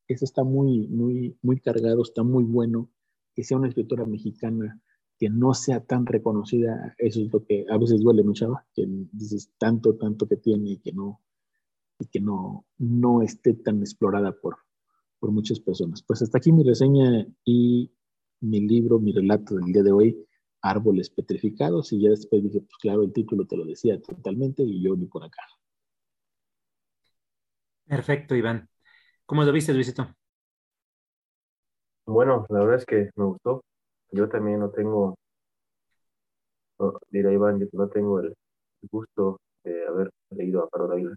[0.08, 2.92] esto está muy, muy, muy cargado, está muy bueno,
[3.36, 4.80] que sea una escritora mexicana
[5.22, 9.52] que no sea tan reconocida, eso es lo que a veces duele mucho, que dices
[9.60, 11.22] tanto, tanto que tiene y que no,
[12.00, 14.58] y que no, no esté tan explorada por,
[15.20, 16.02] por muchas personas.
[16.02, 17.92] Pues hasta aquí mi reseña y
[18.40, 20.28] mi libro, mi relato del día de hoy,
[20.64, 24.82] Árboles Petrificados, y ya después dije, pues claro, el título te lo decía totalmente y
[24.82, 25.44] yo ni por acá.
[27.86, 28.68] Perfecto, Iván.
[29.28, 30.16] ¿Cómo lo viste, Luisito?
[32.06, 33.64] Bueno, la verdad es que me gustó.
[34.12, 35.16] Yo también no tengo,
[37.10, 38.34] dirá Iván, yo no tengo el
[38.92, 41.10] gusto de haber leído a Paro David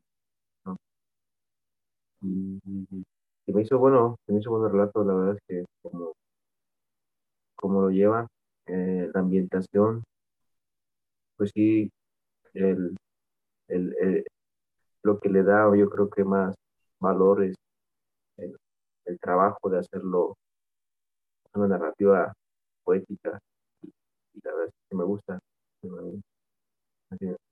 [2.25, 2.61] y,
[3.53, 5.65] me hizo bueno, me hizo buen relato, la verdad es que
[7.57, 8.27] como, lo lleva,
[8.67, 10.05] eh, la ambientación,
[11.37, 11.91] pues sí,
[12.55, 12.97] el,
[13.69, 14.25] el,
[15.03, 16.55] lo que le da, yo creo que más
[17.01, 17.55] valor es
[18.39, 18.57] el,
[19.21, 20.37] trabajo de hacerlo
[21.55, 22.33] una narrativa
[22.85, 23.39] poética
[23.83, 23.91] y,
[24.43, 25.39] la verdad es que me gusta.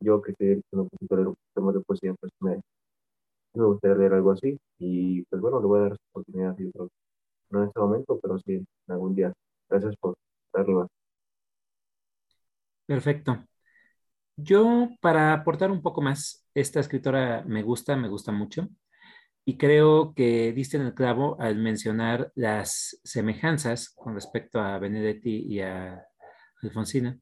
[0.01, 2.61] Yo que estoy un poquito de poesía, pues me,
[3.55, 6.57] me gustaría leer algo así y pues bueno, le voy a dar oportunidad,
[7.51, 9.33] no en este momento, pero sí algún día.
[9.69, 10.15] Gracias por
[10.53, 10.89] darlo.
[12.87, 13.45] Perfecto.
[14.37, 18.69] Yo, para aportar un poco más, esta escritora me gusta, me gusta mucho,
[19.45, 25.47] y creo que diste en el clavo al mencionar las semejanzas con respecto a Benedetti
[25.49, 26.05] y a
[26.63, 27.19] Alfonsina,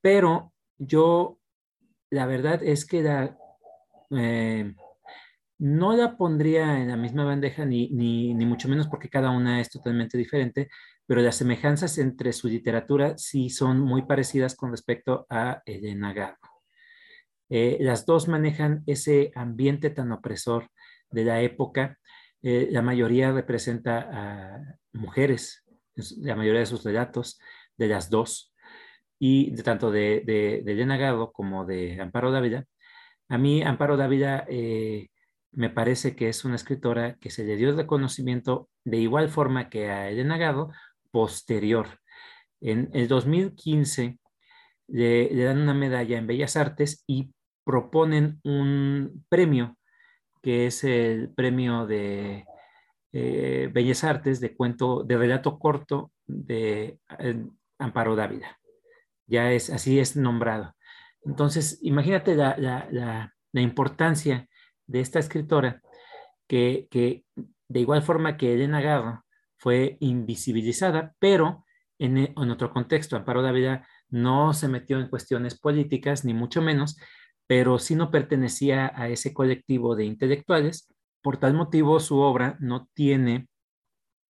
[0.00, 1.38] pero yo,
[2.10, 3.28] la verdad es que
[4.10, 4.74] eh,
[5.58, 9.70] no la pondría en la misma bandeja, ni, ni, mucho menos porque cada una es
[9.70, 10.68] totalmente diferente,
[11.06, 16.38] pero las semejanzas entre su literatura sí son muy parecidas con respecto a Elena Garro.
[17.48, 20.70] Eh, las dos manejan ese ambiente tan opresor
[21.12, 21.98] de la época.
[22.42, 25.64] Eh, la mayoría representa a mujeres,
[26.18, 27.40] la mayoría de sus relatos,
[27.76, 28.52] de las dos,
[29.18, 32.64] y de tanto de, de, Elena Garro como de Amparo Dávila.
[33.28, 35.08] A mí, Amparo Dávila, eh,
[35.52, 39.90] me parece que es una escritora que se le dio reconocimiento de igual forma que
[39.90, 40.72] a Elena Gado
[41.10, 42.00] posterior.
[42.60, 44.18] En el 2015
[44.88, 47.32] le, dan una medalla en Bellas Artes y
[47.64, 49.76] proponen un premio
[50.42, 52.44] que es el premio de
[53.12, 56.98] eh, Bellas Artes de cuento, de relato corto de
[57.78, 58.58] Amparo Dávila.
[59.26, 60.74] Ya es, así es nombrado.
[61.24, 64.48] Entonces, imagínate la, importancia
[64.86, 65.80] de esta escritora
[66.48, 66.88] que,
[67.68, 69.24] de igual forma que Elena Garro
[69.56, 71.64] fue invisibilizada, pero
[71.98, 76.96] en, en otro contexto, Amparo Dávila no se metió en cuestiones políticas, ni mucho menos,
[77.46, 80.92] pero sí no pertenecía a ese colectivo de intelectuales.
[81.22, 83.48] Por tal motivo, su obra no tiene,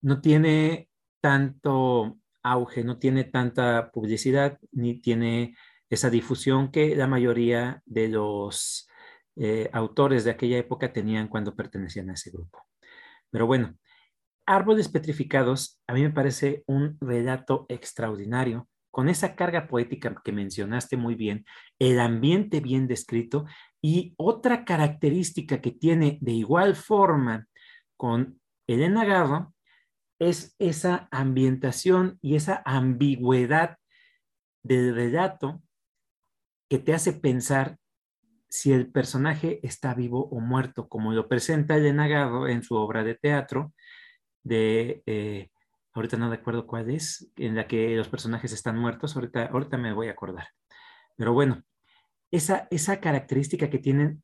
[0.03, 0.89] no tiene
[1.21, 5.57] tanto auge, no tiene tanta publicidad, ni tiene
[5.91, 8.89] esa difusión que la mayoría de los
[9.37, 12.67] eh, autores de aquella época tenían cuando pertenecían a ese grupo.
[13.31, 13.77] Pero bueno,
[14.47, 20.97] Árboles Petrificados a mí me parece un relato extraordinario, con esa carga poética que mencionaste
[20.97, 21.45] muy bien,
[21.79, 23.47] el ambiente bien descrito
[23.81, 27.47] y otra característica que tiene de igual forma
[27.97, 29.55] con Elena Garro
[30.21, 33.79] es esa ambientación y esa ambigüedad
[34.63, 35.63] del relato
[36.69, 37.79] que te hace pensar
[38.49, 43.03] si el personaje está vivo o muerto, como lo presenta Elena Garro en su obra
[43.03, 43.73] de teatro
[44.43, 45.49] de, eh,
[45.95, 49.93] ahorita no recuerdo cuál es, en la que los personajes están muertos, ahorita, ahorita me
[49.93, 50.49] voy a acordar.
[51.17, 51.63] Pero bueno,
[52.31, 54.23] esa, esa característica que tienen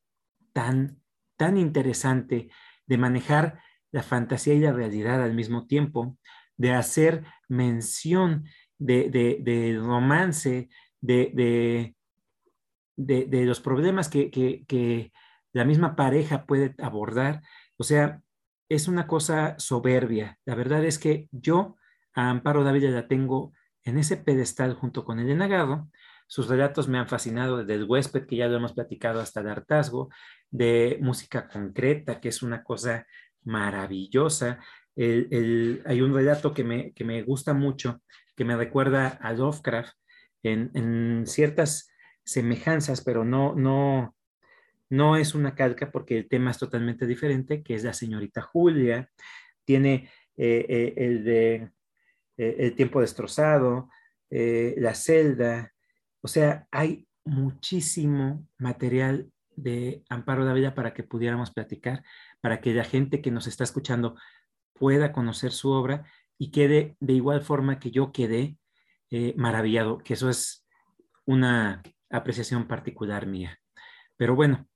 [0.52, 1.00] tan,
[1.36, 2.50] tan interesante
[2.86, 6.16] de manejar la fantasía y la realidad al mismo tiempo,
[6.56, 8.44] de hacer mención
[8.78, 10.68] de, de, romance,
[11.00, 11.94] de,
[12.96, 15.12] de, los problemas que, que,
[15.52, 17.42] la misma pareja puede abordar.
[17.78, 18.20] O sea,
[18.68, 20.38] es una cosa soberbia.
[20.44, 21.76] La verdad es que yo
[22.14, 23.52] a Amparo David la tengo
[23.84, 25.88] en ese pedestal junto con Elena Garro.
[26.26, 29.48] Sus relatos me han fascinado desde el huésped, que ya lo hemos platicado, hasta el
[29.48, 30.10] hartazgo,
[30.50, 33.06] de música concreta, que es una cosa
[33.44, 34.58] maravillosa.
[34.96, 38.02] hay un relato que me, que me gusta mucho,
[38.36, 39.96] que me recuerda a Lovecraft
[40.42, 41.90] en, ciertas
[42.24, 44.14] semejanzas, pero no, no,
[44.90, 49.10] no es una calca porque el tema es totalmente diferente, que es la señorita Julia.
[49.64, 51.54] Tiene eh, eh, el de
[52.36, 53.90] eh, El tiempo destrozado,
[54.30, 55.72] La celda.
[56.20, 62.02] O sea, hay muchísimo material de Amparo Dávila para que pudiéramos platicar,
[62.40, 64.16] para que la gente que nos está escuchando
[64.72, 66.04] pueda conocer su obra
[66.38, 68.58] y quede de igual forma que yo quedé
[69.36, 70.66] maravillado, que eso es
[71.24, 73.58] una apreciación particular mía.
[74.16, 74.68] Pero bueno,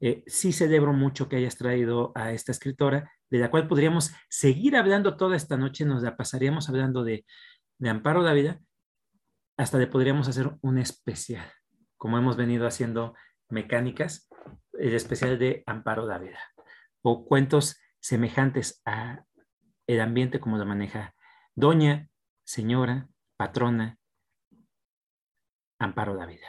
[0.00, 4.76] eh, sí celebro mucho que hayas traído a esta escritora, de la cual podríamos seguir
[4.76, 7.24] hablando toda esta noche, nos la pasaríamos hablando de,
[7.84, 8.60] Amparo Dávila,
[9.58, 11.50] hasta le podríamos hacer un especial,
[11.96, 13.14] como hemos venido haciendo
[13.48, 14.28] mecánicas,
[14.72, 16.40] el especial de Amparo Dávila,
[17.02, 19.24] o cuentos semejantes a
[19.86, 21.14] el ambiente como lo maneja
[21.54, 22.08] doña,
[22.44, 23.98] señora, patrona,
[25.78, 26.48] Amparo Dávila.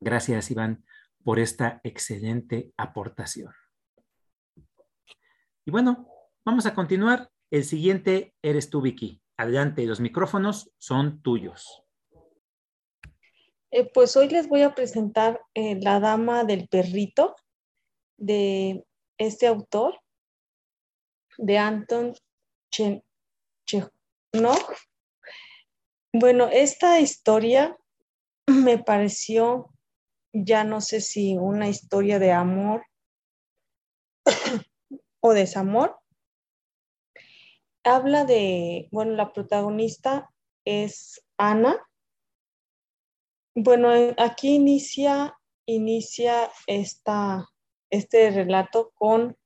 [0.00, 0.84] Gracias, Iván,
[1.24, 3.52] por esta excelente aportación.
[5.64, 6.08] Y bueno,
[6.44, 7.30] vamos a continuar.
[7.50, 9.20] El siguiente eres tú, Vicky.
[9.36, 11.82] Adelante, los micrófonos son tuyos.
[13.70, 17.36] Eh, pues hoy les voy a presentar eh, La Dama del Perrito
[18.16, 18.84] de
[19.16, 20.00] este autor,
[21.38, 22.14] de Anton
[22.70, 24.58] Chekhnov.
[26.12, 27.76] Bueno, esta historia
[28.46, 29.72] me pareció,
[30.32, 32.84] ya no sé si una historia de amor
[35.20, 35.98] o desamor.
[37.84, 40.30] Habla de, bueno, la protagonista
[40.64, 41.80] es Ana,
[43.54, 45.36] bueno, eh, aquí inicia,
[45.66, 47.48] inicia esta,
[47.90, 49.36] este relato con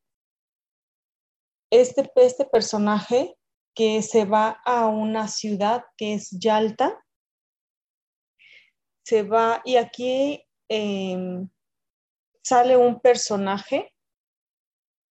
[1.71, 3.37] este, este personaje
[3.75, 7.03] que se va a una ciudad que es Yalta.
[9.05, 11.49] Se va y aquí em,
[12.43, 13.95] sale un personaje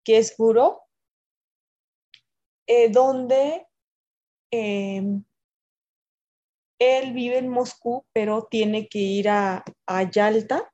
[0.04, 0.82] que es Guro,
[2.66, 3.66] eh, donde
[4.50, 5.24] em,
[6.78, 9.64] él vive en Moscú, pero tiene que ir a,
[10.10, 10.72] Yalta.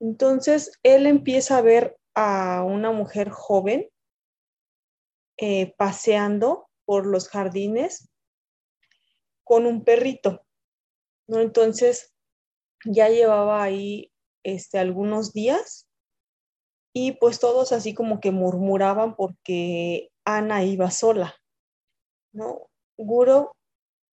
[0.00, 3.88] Entonces, él empieza a ver a una mujer joven
[5.36, 8.08] eh, paseando por los jardines
[9.44, 10.44] con un perrito,
[11.28, 11.40] ¿no?
[11.40, 12.12] Entonces,
[12.84, 14.12] ya llevaba ahí
[14.44, 15.88] este, algunos días
[16.94, 21.34] y pues todos así como que murmuraban porque Ana iba sola,
[22.32, 22.68] ¿no?
[22.96, 23.56] Guro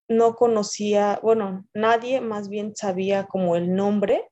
[0.08, 4.30] no conocía, bueno, nadie más bien sabía como el nombre,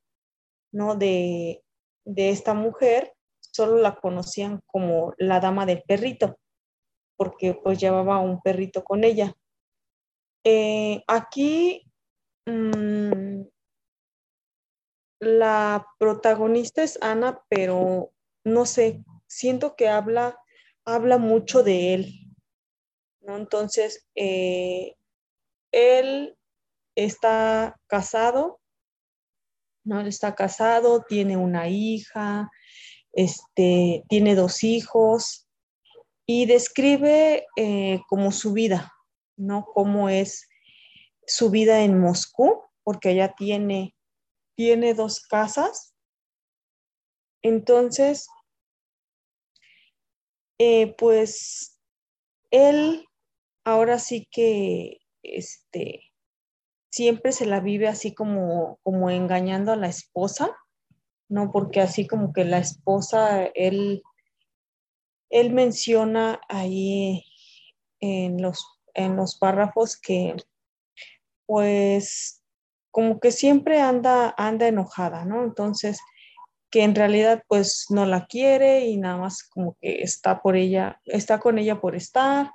[0.72, 0.96] ¿no?
[0.96, 1.64] De,
[2.06, 6.38] de esta mujer, solo la conocían como la dama del perrito.
[7.18, 9.34] porque pues llevaba un perrito con ella.
[10.44, 11.86] Eh, aquí
[12.46, 13.33] mm,
[15.26, 18.12] la protagonista es Ana, pero
[18.44, 20.38] no sé, siento que habla,
[20.86, 22.36] habla mucho de él,
[23.22, 23.38] ¿no?
[23.38, 24.96] Entonces, eh,
[25.72, 26.38] él
[26.96, 28.60] está casado,
[29.84, 30.02] ¿no?
[30.02, 32.50] Está casado, tiene una hija,
[33.12, 35.48] este, tiene dos hijos
[36.26, 38.94] y describe eh, como su vida,
[39.38, 39.66] ¿no?
[39.66, 40.48] Cómo es
[41.26, 43.96] su vida en Moscú, porque ella tiene,
[44.56, 45.96] tiene dos casas.
[47.42, 48.28] Entonces,
[50.60, 51.80] eh, pues
[52.52, 53.08] él
[53.66, 56.14] ahora sí que este,
[56.92, 60.56] siempre se la vive así como, como engañando a la esposa,
[61.30, 61.52] ¿no?
[61.52, 64.04] Porque así como que la esposa, él,
[65.30, 67.26] él menciona ahí
[68.00, 70.36] en los, en los párrafos que
[71.46, 72.43] pues
[72.94, 75.44] como que siempre anda, anda enojada, ¿no?
[75.44, 76.00] Entonces,
[76.70, 81.02] que en realidad pues no la quiere y nada más como que está por ella,
[81.06, 82.52] está con ella por estar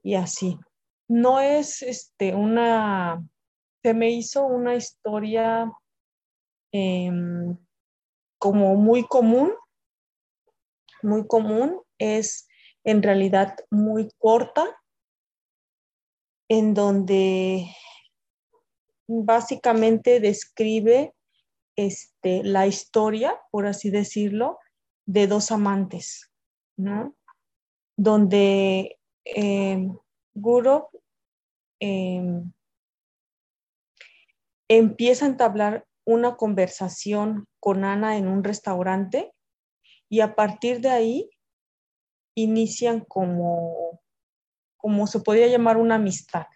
[0.00, 0.60] y así.
[1.08, 3.20] No es este una,
[3.82, 5.72] se me hizo una historia
[6.70, 7.58] em,
[8.38, 9.52] como muy común,
[11.02, 12.46] muy común, es
[12.84, 14.64] en realidad muy corta,
[16.48, 17.66] en donde
[19.06, 21.14] básicamente describe
[21.76, 24.58] este, la historia, por así decirlo,
[25.06, 26.30] de dos amantes,
[26.76, 27.14] ¿no?
[27.96, 29.88] Donde eh,
[30.34, 30.88] Gurov
[31.80, 32.52] em,
[34.68, 39.32] empieza a entablar una conversación con Ana en un restaurante
[40.08, 41.30] y a partir de ahí
[42.34, 44.00] inician como,
[44.76, 46.46] como se podría llamar una amistad,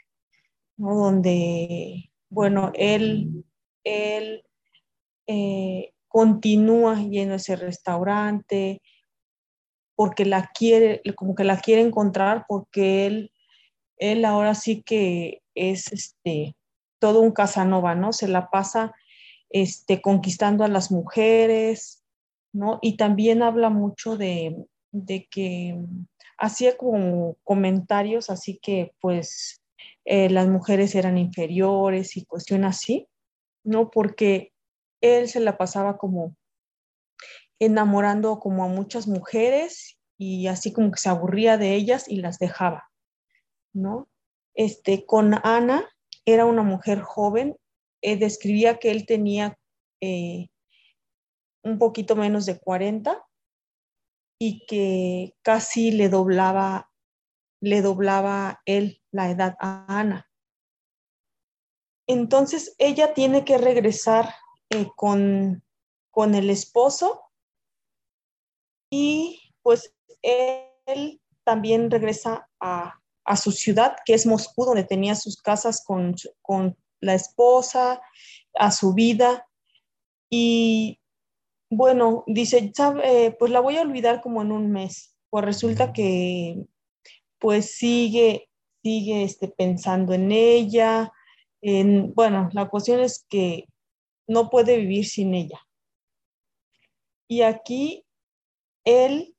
[0.76, 0.96] ¿no?
[0.96, 3.44] donde, bueno, él,
[3.84, 4.44] él
[5.26, 8.80] eh, continúa yendo a ese restaurante
[9.94, 13.32] porque la quiere, como que la quiere encontrar porque él,
[13.96, 16.54] él ahora sí que es este,
[16.98, 18.12] todo un Casanova, ¿no?
[18.12, 18.94] Se la pasa
[19.50, 22.04] este, conquistando a las mujeres,
[22.52, 22.78] ¿no?
[22.80, 24.56] Y también habla mucho de,
[24.92, 25.78] de que
[26.38, 29.57] hacía como comentarios, así que pues
[30.10, 33.08] eh, las mujeres eran inferiores y cuestiones así,
[33.62, 33.90] ¿no?
[33.90, 34.54] Porque
[35.02, 36.34] él se la pasaba como
[37.60, 42.38] enamorando como a muchas mujeres y así como que se aburría de ellas y las
[42.38, 42.88] dejaba,
[43.74, 44.08] ¿no?
[44.54, 45.86] Este, con Ana
[46.24, 47.58] era una mujer joven,
[48.00, 49.58] eh, describía que él tenía
[50.00, 50.48] eh,
[51.62, 53.22] un poquito menos de 40
[54.40, 56.87] y que casi le doblaba,
[57.60, 60.30] le doblaba él la edad a Ana.
[62.06, 64.34] Entonces ella tiene que regresar
[64.70, 65.62] eh, con,
[66.10, 67.22] con el esposo
[68.90, 75.40] y pues él también regresa a, a, su ciudad, que es Moscú, donde tenía sus
[75.40, 78.00] casas con, con la esposa,
[78.54, 79.46] a su vida.
[80.30, 81.00] Y
[81.70, 82.72] bueno, dice,
[83.38, 85.14] pues la voy a olvidar como en un mes.
[85.30, 86.66] Pues resulta que
[87.38, 88.48] pues sigue,
[88.82, 91.12] sigue este, pensando en ella.
[91.60, 93.66] En, bueno, la cuestión es que
[94.26, 95.60] no puede vivir sin ella.
[97.28, 98.04] Y aquí
[98.84, 99.34] él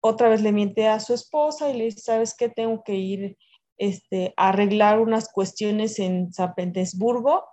[0.00, 2.48] otra vez le miente a su esposa y le dice, ¿sabes qué?
[2.48, 3.36] Tengo que ir
[3.76, 7.44] este, a arreglar unas cuestiones en San Petersburgo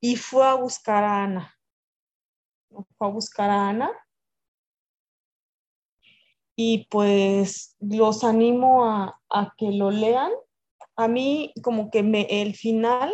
[0.00, 1.54] y fue a buscar a Ana
[2.96, 3.90] fue a buscar a Ana.
[6.56, 9.20] Y pues los animo a,
[9.56, 10.30] que lo lean.
[10.96, 13.12] A mí como que me, el final,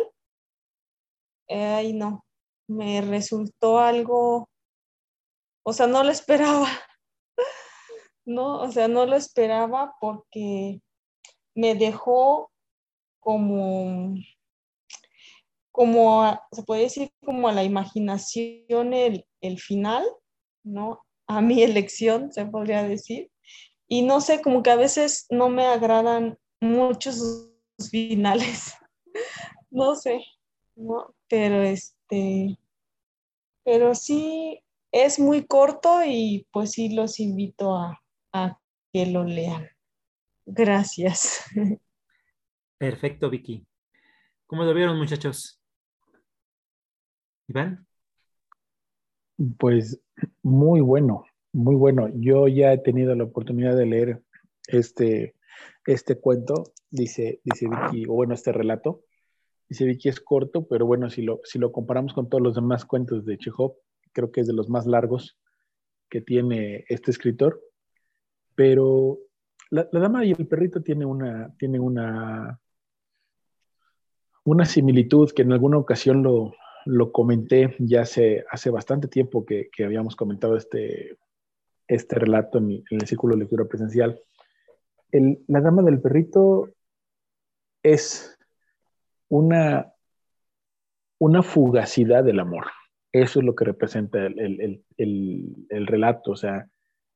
[1.49, 2.23] ay no,
[2.67, 4.47] me resultó algo,
[5.63, 6.67] o sea, no lo esperaba.
[8.25, 10.79] No, o sea, no lo esperaba porque
[11.55, 12.51] me dejó
[13.19, 14.15] como
[15.71, 20.05] como, se puede decir, como a la imaginación el, el final,
[20.63, 21.01] ¿no?
[21.27, 23.30] A mi elección, se podría decir.
[23.91, 27.51] Y no sé, como que a veces no me agradan mucho sus
[27.91, 28.73] finales.
[29.69, 30.23] no sé,
[30.77, 31.13] ¿no?
[31.27, 32.57] Pero este,
[33.65, 34.63] pero sí,
[34.93, 38.57] es muy corto y pues sí los invito a, a
[38.93, 39.67] que lo lean.
[40.45, 41.43] Gracias.
[42.77, 43.67] Perfecto, Vicky.
[44.47, 45.61] ¿Cómo lo vieron, muchachos?
[47.49, 47.85] Iván.
[49.57, 50.01] Pues
[50.43, 52.09] muy bueno, muy bueno.
[52.13, 54.23] Yo ya he tenido la oportunidad de leer
[54.67, 55.35] este
[55.85, 59.03] este cuento, dice, dice Vicky, o bueno, este relato,
[59.67, 62.85] dice Vicky es corto, pero bueno, si lo, si lo comparamos con todos los demás
[62.85, 63.75] cuentos de Chekhov,
[64.11, 65.37] creo que es de los más largos
[66.09, 67.61] que tiene este escritor.
[68.55, 69.19] Pero
[69.69, 72.59] la, dama y el perrito tiene una, tiene una,
[74.43, 76.53] una similitud que en alguna ocasión lo,
[76.85, 81.17] lo comenté ya hace, hace bastante tiempo que, que habíamos comentado este,
[81.87, 84.19] este relato en, el círculo de lectura presencial.
[85.11, 86.69] la dama del perrito
[87.83, 88.37] es
[89.29, 89.93] una,
[91.19, 92.65] una fugacidad del amor.
[93.11, 94.83] Eso es lo que representa el,
[95.87, 96.31] relato.
[96.31, 96.67] O sea,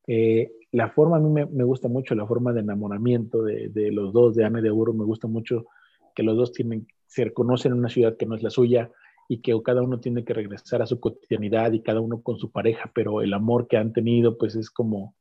[0.07, 4.36] eh, la forma, a mí me, gusta mucho la forma de enamoramiento de, los dos,
[4.36, 4.93] de Ana y de Uro.
[4.93, 5.66] Me gusta mucho
[6.13, 8.91] que los dos tienen, se reconocen en una ciudad que no es la suya
[9.28, 12.51] y que cada uno tiene que regresar a su cotidianidad y cada uno con su
[12.51, 15.15] pareja, pero el amor que han tenido pues es como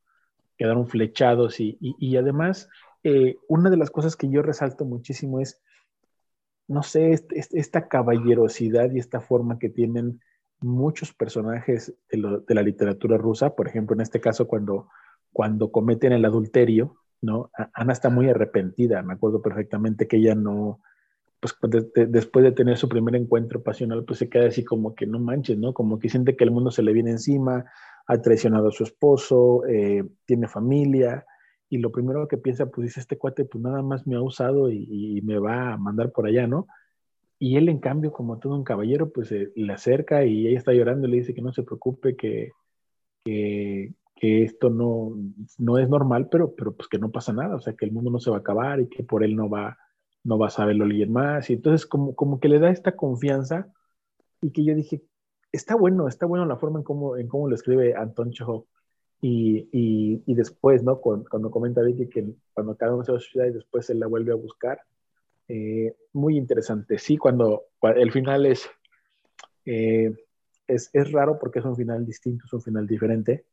[0.57, 2.69] quedaron flechados y, y, además
[3.03, 5.61] eh, una de las cosas que yo resalto muchísimo es,
[6.67, 7.13] no sé,
[7.51, 10.21] esta caballerosidad y esta forma que tienen
[10.61, 14.87] muchos personajes de, de, la literatura rusa, por ejemplo, en este caso cuando,
[15.33, 17.51] cuando cometen el adulterio, ¿no?
[17.73, 20.79] Ana está muy arrepentida, me acuerdo perfectamente que ella no,
[21.39, 21.55] pues
[21.93, 25.57] después de tener su primer encuentro pasional, pues se queda así como que no manches,
[25.57, 25.73] ¿no?
[25.73, 27.65] Como que siente que el mundo se le viene encima,
[28.07, 31.25] ha traicionado a su esposo, eh, tiene familia,
[31.69, 34.71] y lo primero que piensa, pues dice, este cuate pues nada más me ha usado
[34.71, 36.67] y, me va a mandar por allá, ¿no?
[37.39, 41.07] Y él en cambio, como todo un caballero, pues le acerca y ella está llorando
[41.07, 42.51] y le dice que no se preocupe, que,
[43.25, 45.17] que, que esto no,
[45.57, 48.11] no es normal, pero, pero pues que no pasa nada, o sea, que el mundo
[48.11, 49.77] no se va a acabar y que por él no va
[50.25, 51.49] no vas a verlo alguien más.
[51.49, 53.71] Y entonces como, como que le da esta confianza
[54.41, 55.03] y que yo dije,
[55.51, 58.31] está bueno, está bueno la forma en cómo, en cómo lo escribe Anton.
[59.21, 59.69] Y,
[60.25, 60.99] y, después, ¿no?
[60.99, 63.85] Cuando, cuando, comenta Vicky que cuando cada uno se va a su ciudad y después
[63.85, 64.81] se la vuelve a buscar,
[65.47, 66.97] eh, muy interesante.
[66.99, 67.63] Sí, cuando,
[67.95, 68.69] el final es,
[69.65, 70.13] eh,
[70.67, 73.45] es, es, raro porque es un final distinto, es un final diferente,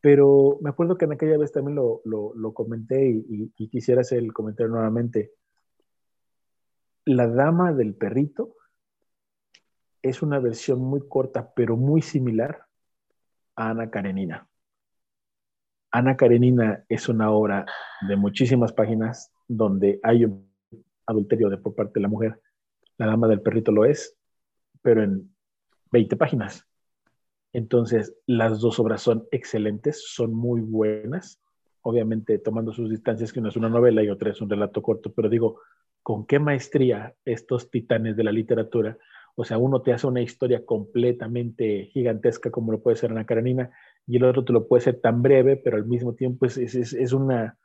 [0.00, 4.02] pero me acuerdo que en aquella vez también lo, lo, lo comenté y, y, quisiera
[4.02, 5.32] hacer el comentario nuevamente.
[7.06, 8.56] La Dama del Perrito
[10.02, 12.66] es una versión muy corta, pero muy similar
[13.54, 14.48] a Ana Karenina.
[15.92, 17.64] Ana Karenina es una obra
[18.08, 20.50] de muchísimas páginas donde hay un
[21.06, 22.40] adulterio de por parte de la mujer.
[22.98, 24.18] La Dama del Perrito lo es,
[24.82, 25.32] pero en
[25.92, 26.66] 20 páginas.
[27.52, 31.40] Entonces, las dos obras son excelentes, son muy buenas.
[31.82, 35.12] Obviamente, tomando sus distancias, que una es una novela y otra es un relato corto,
[35.12, 35.60] pero digo,
[36.06, 38.96] con qué maestría estos titanes de la literatura,
[39.34, 43.72] o sea, uno te hace una historia completamente gigantesca como lo puede ser Ana Karenina,
[44.06, 47.12] y el otro te lo puede ser tan breve, pero al mismo tiempo es, es,
[47.12, 47.58] una,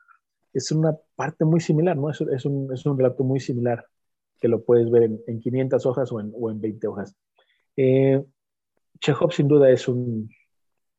[0.52, 2.10] es una parte muy similar, ¿no?
[2.10, 3.86] Es, un, es un relato muy similar
[4.40, 7.14] que lo puedes ver en, en 500 hojas o en, o en 20 hojas.
[7.76, 8.24] Eh,
[8.98, 10.28] Chekhov sin duda es un,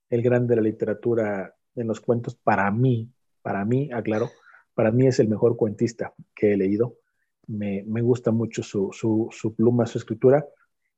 [0.10, 3.10] el gran de la literatura en los cuentos para mí,
[3.41, 4.30] para mí, aclaro,
[4.74, 7.03] para mí es el mejor cuentista que he leído
[7.48, 10.46] me, gusta mucho su, pluma, su escritura.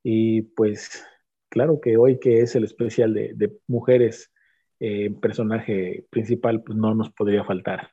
[0.04, 1.04] Y pues
[1.50, 4.32] claro que hoy que es el especial de, mujeres,
[4.80, 7.90] eh, personaje principal, pues no nos podría faltar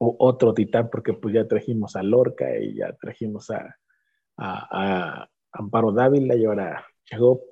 [0.00, 3.76] otro titán, porque pues ya trajimos a Lorca y ya trajimos a,
[4.36, 7.42] a, Amparo Dávila y ahora llegó.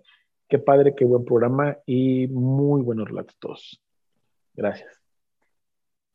[0.49, 3.83] Qué padre, qué buen programa y muy buenos relatos todos.
[4.55, 5.03] Gracias.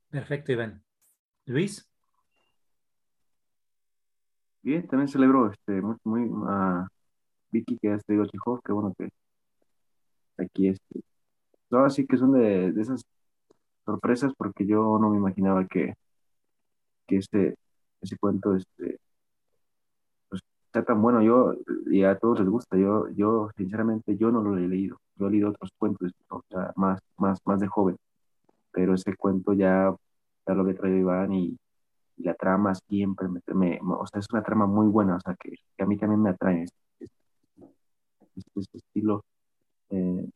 [0.09, 0.81] Perfecto, Iván.
[1.45, 1.90] Luis.
[4.63, 6.87] Bien, también celebro este, muy, muy a
[7.51, 9.09] Vicky que has traído Chekhov, qué bueno que
[10.37, 11.01] aquí este.
[11.71, 13.03] Ahora sí que son de, esas
[13.85, 15.95] sorpresas porque yo no me imaginaba que,
[17.07, 17.55] que este,
[18.01, 18.99] ese cuento este,
[20.29, 21.21] pues, está tan bueno.
[21.21, 21.55] Yo,
[21.87, 24.99] y a todos les gusta, yo, yo sinceramente yo no lo he leído.
[25.15, 27.97] Yo he leído otros cuentos, o sea, más, más, más de joven,
[28.71, 29.95] pero ese cuento ya,
[30.47, 31.57] ya lo había traído Iván y
[32.21, 35.85] la trama siempre me, o sea, es una trama muy buena, o sea, que, a
[35.85, 37.05] mí también me atrae este,
[38.35, 39.25] este, este estilo.
[39.89, 40.29] Eh,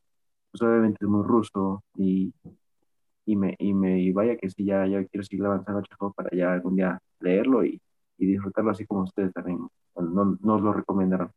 [0.50, 2.32] pues obviamente es muy ruso y,
[3.26, 5.82] y, me, y, me, y vaya que sí, ya, ya quiero seguir avanzando
[6.14, 7.80] para ya algún día leerlo y,
[8.18, 9.58] y disfrutarlo así como ustedes también
[9.94, 11.30] nos, nos lo recomendaron.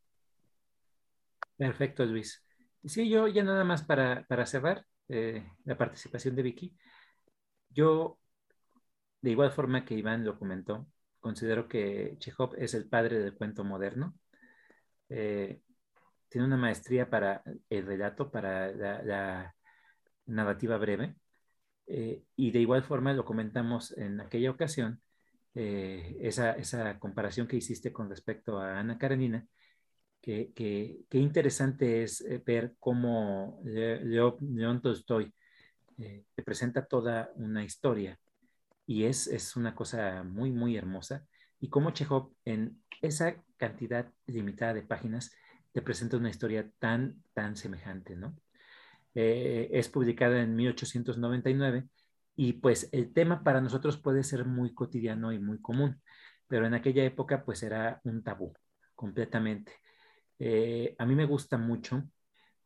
[1.58, 2.42] Perfecto, Luis.
[2.86, 6.78] Sí, yo ya nada más para, para cerrar eh, la participación de Vicky.
[7.70, 8.18] Yo
[9.22, 10.88] de igual forma que Iván lo comentó,
[11.20, 14.16] considero que Chekhov es el padre del cuento moderno.
[15.10, 15.62] Eh,
[16.30, 19.56] tiene una maestría para el relato, para la,
[20.28, 21.16] narrativa breve.
[21.88, 25.02] Eh, y de igual forma lo comentamos en aquella ocasión,
[25.56, 29.48] eh, esa, esa, comparación que hiciste con respecto a Ana Karenina,
[30.22, 35.34] que, que, interesante es eh, ver cómo León Tolstoy
[35.98, 38.20] te presenta toda una historia
[38.90, 41.24] y es, es una cosa muy, muy hermosa.
[41.60, 45.32] Y cómo Chekhov en esa cantidad limitada de páginas
[45.72, 48.36] te presenta una historia tan, tan semejante, ¿no?
[49.14, 51.88] Eh, es publicada en 1899
[52.36, 56.02] y pues el tema para nosotros puede ser muy cotidiano y muy común,
[56.48, 58.54] pero en aquella época pues era un tabú
[58.96, 59.72] completamente.
[60.40, 62.10] Eh, a mí me gusta mucho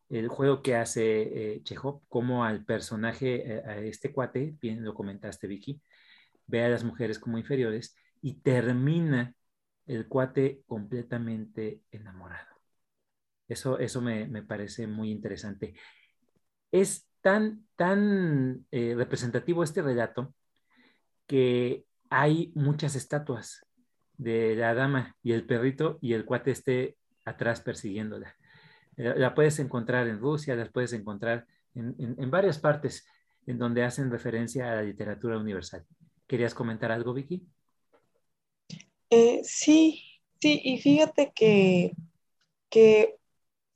[0.08, 5.46] el juego que hace eh, Chekhov, como al personaje, a este cuate, bien lo comentaste
[5.46, 5.82] Vicky,
[6.46, 9.34] ve a las mujeres como inferiores y termina
[9.86, 12.48] el cuate completamente enamorado.
[13.46, 15.74] Eso, eso me, me parece muy interesante
[16.74, 20.34] es tan, tan eh, representativo este relato
[21.28, 23.64] que hay muchas estatuas
[24.16, 28.34] de la dama y el perrito y el cuate esté atrás persiguiéndola.
[28.96, 33.06] Eh, la puedes encontrar en Rusia, las puedes encontrar en, en, varias partes
[33.46, 35.86] en donde hacen referencia a la literatura universal.
[36.34, 37.46] ¿Querías comentar algo, Vicky?
[39.08, 40.02] Eh, sí,
[40.40, 41.92] sí, y fíjate que,
[42.68, 43.20] que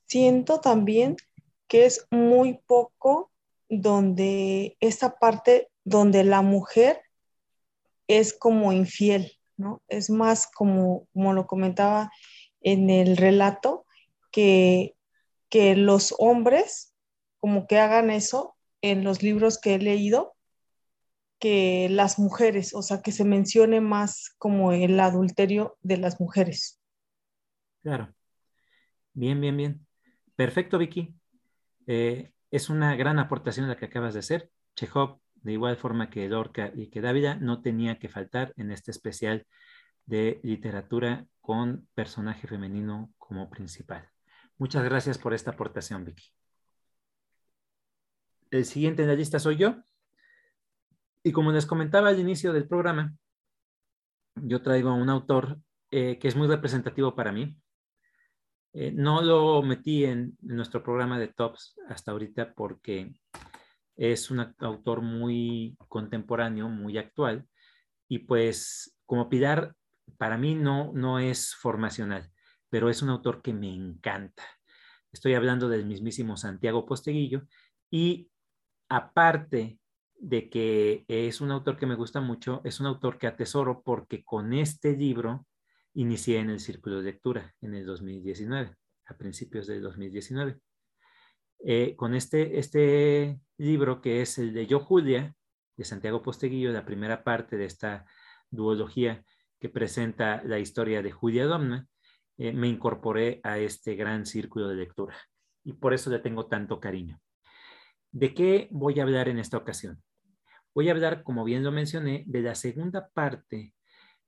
[0.06, 1.14] siento también
[1.68, 3.30] que es muy poco
[3.68, 7.00] donde esta parte donde la mujer
[8.08, 9.80] es como infiel, ¿no?
[9.86, 12.10] Es más como, como lo comentaba
[12.60, 13.86] en el relato,
[14.32, 14.96] que,
[15.48, 16.92] que los hombres
[17.38, 20.34] como que hagan eso en los libros que he leído,
[21.38, 26.80] que las mujeres, o sea, que se mencione más como el adulterio de las mujeres.
[27.82, 28.12] Claro.
[29.12, 29.86] Bien, bien, bien.
[30.36, 31.14] Perfecto, Vicky.
[31.86, 34.50] Eh, es una gran aportación la que acabas de hacer.
[34.76, 38.90] Chekhov, de igual forma que Lorca y que Dávila, no tenía que faltar en este
[38.90, 39.46] especial
[40.06, 44.08] de literatura con personaje femenino como principal.
[44.56, 46.26] Muchas gracias por esta aportación, Vicky.
[48.50, 49.76] El siguiente en la lista soy yo.
[51.22, 53.14] Y como les comentaba al inicio del programa,
[54.36, 55.58] yo traigo a un autor
[55.90, 57.56] eh, que es muy representativo para mí,
[58.74, 63.12] eh, no lo metí en, nuestro programa de tops hasta ahorita porque
[63.96, 67.48] es un autor muy contemporáneo, muy actual,
[68.06, 69.74] y pues como Pilar,
[70.18, 72.30] para mí no, no es formacional,
[72.68, 74.44] pero es un autor que me encanta.
[75.10, 77.42] Estoy hablando del mismísimo Santiago Posteguillo
[77.90, 78.30] y
[78.88, 79.77] aparte
[80.18, 84.24] de que es un autor que me gusta mucho, es un autor que atesoro porque
[84.24, 85.46] con este libro
[85.94, 88.74] inicié en el círculo de lectura en el 2019,
[89.06, 90.58] a principios del 2019.
[91.60, 95.34] Eh, con este, este libro que es el de Yo Julia,
[95.76, 98.04] de Santiago Posteguillo, la primera parte de esta
[98.50, 99.24] duología
[99.60, 101.86] que presenta la historia de Julia Domna,
[102.36, 105.16] eh, me incorporé a este gran círculo de lectura
[105.64, 107.20] y por eso le tengo tanto cariño.
[108.10, 110.02] ¿De qué voy a hablar en esta ocasión?
[110.78, 113.74] Voy a hablar, como bien lo mencioné, de la segunda parte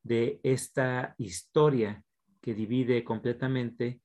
[0.03, 2.03] de esta historia
[2.43, 4.01] que divide completamente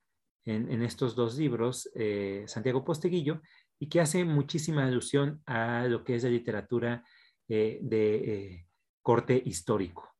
[0.45, 3.41] en, estos dos libros eh, Santiago Posteguillo
[3.79, 7.03] y que hace muchísima alusión a lo que es la literatura
[7.47, 8.67] eh, de eh,
[9.01, 10.13] corte histórico.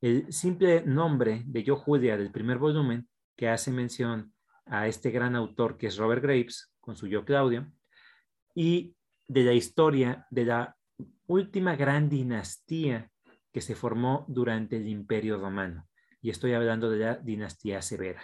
[0.00, 4.34] El simple nombre de Yo Julia del primer volumen, que hace mención
[4.66, 7.70] a este gran autor que es Robert Graves, con su Yo Claudio,
[8.52, 8.96] y
[9.28, 10.77] de la historia de la
[11.28, 13.10] última gran dinastía
[13.52, 15.86] que se formó durante el Imperio Romano.
[16.20, 18.22] Y estoy hablando de la dinastía severa.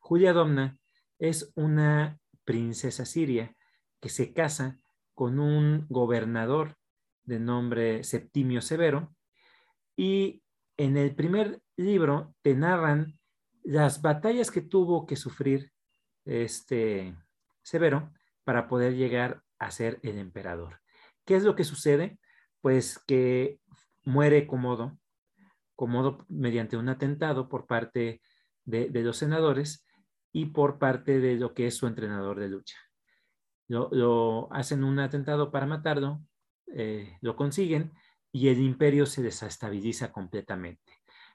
[0.00, 0.78] Julia Domna
[1.18, 3.56] es una princesa siria
[4.00, 4.78] que se casa
[5.14, 6.76] con un gobernador
[7.24, 9.14] de nombre Septimio Severo
[9.96, 10.42] y
[10.76, 13.18] en el primer libro te narran
[13.62, 15.72] las batallas que tuvo que sufrir
[16.24, 17.16] este
[17.62, 18.12] Severo
[18.44, 20.80] para poder llegar a ser el emperador.
[21.26, 22.18] ¿Qué es lo que sucede?
[22.62, 23.60] Pues que
[24.04, 24.96] muere Comodo,
[25.74, 28.22] Comodo mediante un atentado por parte
[28.64, 29.84] de, los senadores
[30.32, 32.78] y por parte de lo que es su entrenador de lucha.
[33.68, 36.22] Lo, hacen un atentado para matarlo,
[36.68, 37.92] eh, lo consiguen
[38.30, 40.92] y el imperio se desestabiliza completamente.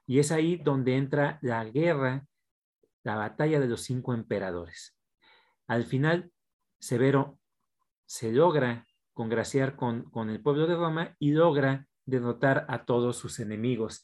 [0.08, 2.26] Y es ahí donde entra la guerra,
[3.04, 4.98] la batalla de los cinco emperadores.
[5.68, 6.32] Al final,
[6.80, 7.38] Severo
[8.06, 13.40] se logra congraciar con, con el pueblo de Roma y logra derrotar a todos sus
[13.40, 14.04] enemigos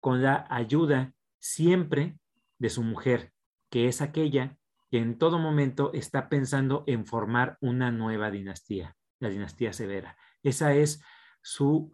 [0.00, 2.18] con la ayuda siempre
[2.58, 3.32] de su mujer,
[3.70, 4.56] que es aquella
[4.90, 10.16] que en todo momento está pensando en formar una nueva dinastía, la dinastía severa.
[10.42, 11.02] Esa es
[11.42, 11.92] su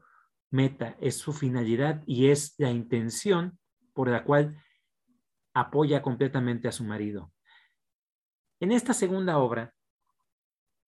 [0.50, 3.58] meta, es su finalidad y es la intención
[3.92, 4.62] por la cual
[5.54, 7.32] apoya completamente a su marido.
[8.60, 9.74] En esta segunda obra,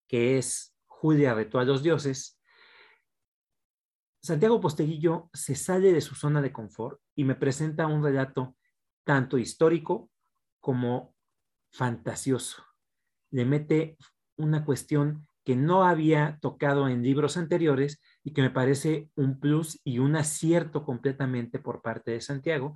[0.08, 0.75] que es
[1.07, 2.36] Julia retó a los dioses,
[4.20, 8.57] Santiago Posteguillo se sale de su zona de confort y me presenta un relato
[9.04, 10.11] tanto histórico
[10.59, 11.14] como
[11.70, 12.64] fantasioso.
[13.30, 13.96] Le mete
[14.36, 19.80] una cuestión que no había tocado en libros anteriores y que me parece un plus
[19.84, 22.74] y un acierto completamente por parte de Santiago,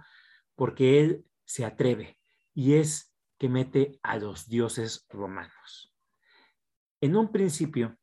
[0.55, 2.17] porque él se atreve
[2.55, 5.93] y es que mete a los dioses romanos.
[7.01, 7.99] En un principio,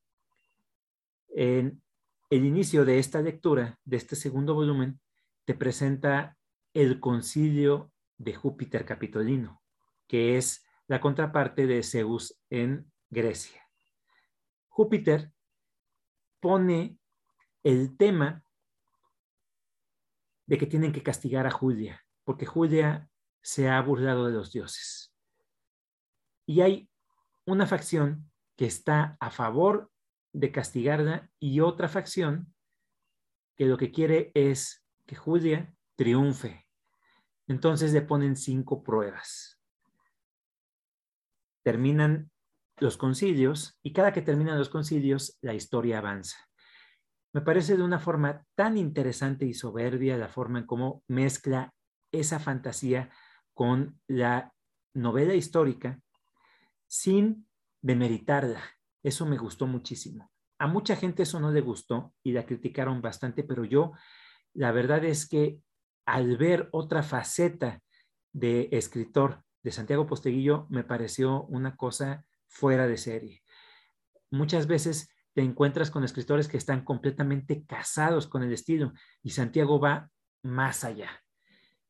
[1.38, 1.84] en
[2.32, 5.00] el inicio de esta lectura, de este segundo volumen,
[5.46, 6.36] te presenta
[6.74, 9.62] el concilio de Júpiter Capitolino,
[10.08, 13.62] que es la contraparte de Zeus en Grecia.
[14.68, 15.32] Júpiter
[16.40, 16.98] pone
[17.62, 18.44] el tema
[20.48, 23.12] de que tienen que castigar a Julia, porque Julia
[23.44, 25.14] se ha burlado de los dioses.
[26.48, 26.90] Y hay
[27.46, 29.92] una facción que está a favor
[30.38, 32.54] de castigarla y otra facción
[33.56, 36.68] que lo que quiere es que Julia triunfe.
[37.48, 39.60] Entonces le ponen cinco pruebas.
[41.64, 42.30] Terminan
[42.78, 46.38] los concilios y cada que terminan los concilios la historia avanza.
[47.34, 51.74] Me parece de una forma tan interesante y soberbia la forma en cómo mezcla
[52.12, 53.10] esa fantasía
[53.56, 54.54] con la
[54.94, 56.00] novela histórica
[56.86, 57.48] sin
[57.82, 58.77] demeritarla.
[59.08, 60.30] Eso me gustó muchísimo.
[60.60, 63.94] A mucha gente eso no le gustó y la criticaron bastante, pero yo,
[64.54, 65.62] la verdad es que
[66.06, 67.82] al ver otra faceta
[68.34, 73.44] de escritor de Santiago Posteguillo, me pareció una cosa fuera de serie.
[74.30, 78.92] Muchas veces te encuentras con escritores que están completamente casados con el estilo
[79.24, 80.12] y Santiago va
[80.44, 81.24] más allá.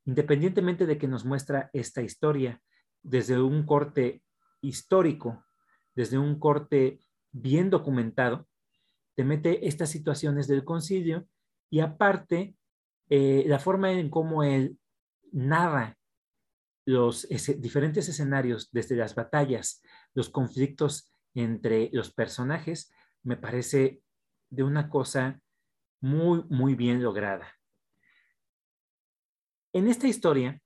[0.05, 2.61] Independientemente de que nos muestra esta historia
[3.01, 4.21] desde un corte
[4.61, 5.43] histórico,
[5.95, 6.99] desde un corte
[7.41, 8.47] bien documentado,
[9.15, 11.27] te mete estas situaciones del concilio
[11.69, 12.55] y aparte
[13.09, 14.77] eh, la forma en cómo él
[15.31, 15.97] narra
[16.85, 17.27] los
[17.57, 19.81] diferentes escenarios, desde las batallas,
[20.13, 22.91] los conflictos entre los personajes,
[23.23, 24.01] me parece
[24.49, 25.41] de una cosa
[25.99, 27.53] muy, muy bien lograda.
[29.73, 30.61] En esta historia,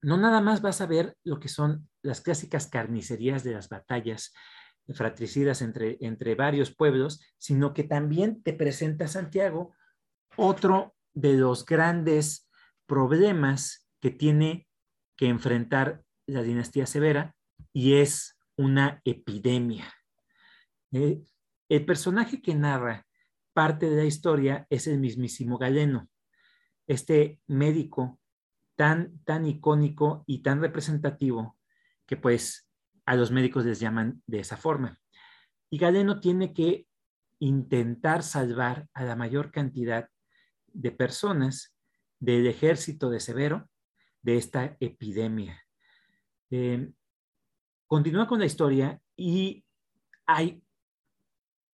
[0.00, 4.32] no nada más vas a ver lo que son las clásicas carnicerías de las batallas
[4.94, 9.74] fratricidas entre, entre varios pueblos, sino que también te presenta Santiago
[10.36, 12.48] otro de los grandes
[12.86, 14.66] problemas que tiene
[15.16, 17.34] que enfrentar la dinastía severa
[17.72, 19.92] y es una epidemia.
[20.92, 21.22] Eh,
[21.68, 23.06] el personaje que narra
[23.52, 26.08] parte de la historia es el mismísimo Galeno,
[26.86, 28.18] este médico
[28.76, 31.56] tan, tan icónico y tan representativo
[32.06, 32.68] que pues
[33.06, 34.98] a los médicos les llaman de esa forma.
[35.70, 36.86] Y Galeno tiene que
[37.38, 40.08] intentar salvar a la mayor cantidad
[40.66, 41.74] de personas
[42.20, 43.68] del ejército de Severo
[44.22, 45.60] de esta epidemia.
[46.50, 46.92] Eh,
[47.86, 49.64] continúa con la historia y
[50.26, 50.62] hay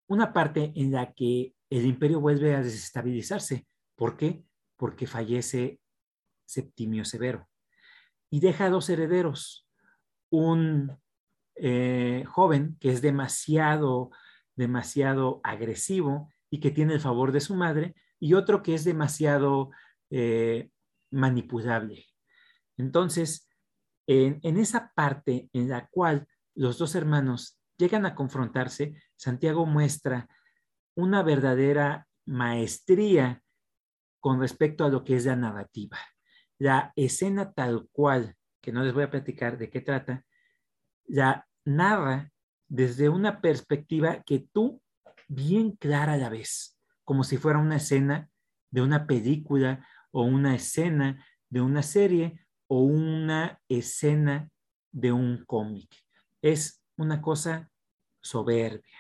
[0.08, 3.68] una parte en la que el imperio vuelve a desestabilizarse.
[3.96, 4.46] ¿Por qué?
[4.78, 5.82] Porque fallece
[6.46, 7.50] Septimio Severo
[8.30, 9.68] y deja dos herederos.
[10.30, 10.98] Un
[11.60, 14.12] eh, joven que es demasiado,
[14.56, 19.72] demasiado agresivo y que tiene el favor de su madre y otro que es demasiado
[20.10, 20.70] eh,
[21.12, 22.06] manipulable.
[22.78, 23.48] Entonces,
[24.08, 30.30] en, esa parte en la cual los dos hermanos llegan a confrontarse, Santiago muestra
[30.96, 33.44] una verdadera maestría
[34.20, 35.98] con respecto a lo que es la narrativa.
[36.58, 40.26] La escena tal cual, que no les voy a platicar de qué trata,
[41.08, 42.32] la narra
[42.68, 44.82] desde una perspectiva que tú
[45.28, 48.30] bien clara la ves, como si fuera una escena
[48.70, 54.52] de una película o una escena de una serie o una escena
[54.92, 55.90] de un cómic.
[56.42, 57.72] Es una cosa
[58.22, 58.98] soberbia.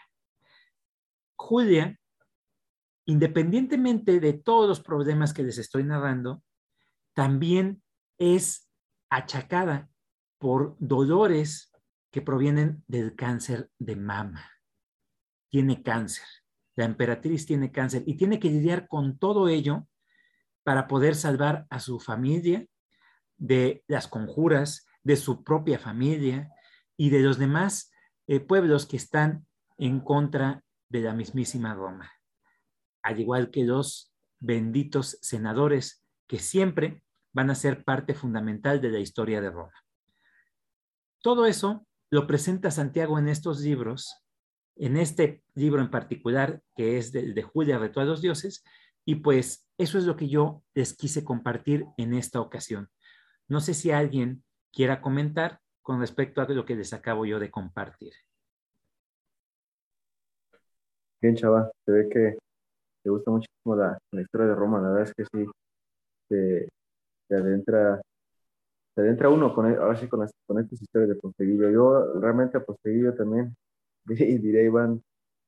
[1.36, 2.00] Julia,
[3.06, 6.44] independientemente de todos los problemas que les estoy narrando,
[7.14, 7.82] también
[8.18, 8.70] es
[9.10, 9.90] achacada
[10.40, 11.72] por dolores
[12.18, 14.52] que provienen del cáncer de mama.
[15.52, 16.26] Tiene cáncer.
[16.76, 19.88] La emperatriz tiene cáncer y tiene que lidiar con todo ello
[20.64, 22.66] para poder salvar a su familia
[23.38, 26.52] de las conjuras, de su propia familia
[26.98, 27.92] y de los demás
[28.26, 29.46] eh, pueblos que están
[29.78, 32.12] en contra de la mismísima Roma.
[33.04, 38.98] al igual que los benditos senadores que siempre van a ser parte fundamental de la
[38.98, 39.86] historia de Roma.
[41.22, 44.24] Todo eso lo presenta Santiago en estos libros,
[44.76, 48.64] en este libro en particular, que es de, de Julia, Reto a los Dioses,
[49.06, 52.90] y pues eso es lo que yo les quise compartir en esta ocasión.
[53.48, 54.44] No sé si alguien
[54.74, 58.14] quiera comentar con respecto a lo que les acabo yo de compartir.
[61.22, 62.38] Bien, chava, se ve que
[63.04, 65.50] te gusta muchísimo la, historia de Roma, la verdad es que sí,
[66.28, 66.68] te,
[67.34, 68.02] adentra,
[68.98, 71.70] te adentra uno con, ahora sí con, con estas historias de Posteguillo.
[71.70, 73.56] Yo realmente a Posteguillo también,
[74.06, 75.04] diré Iván,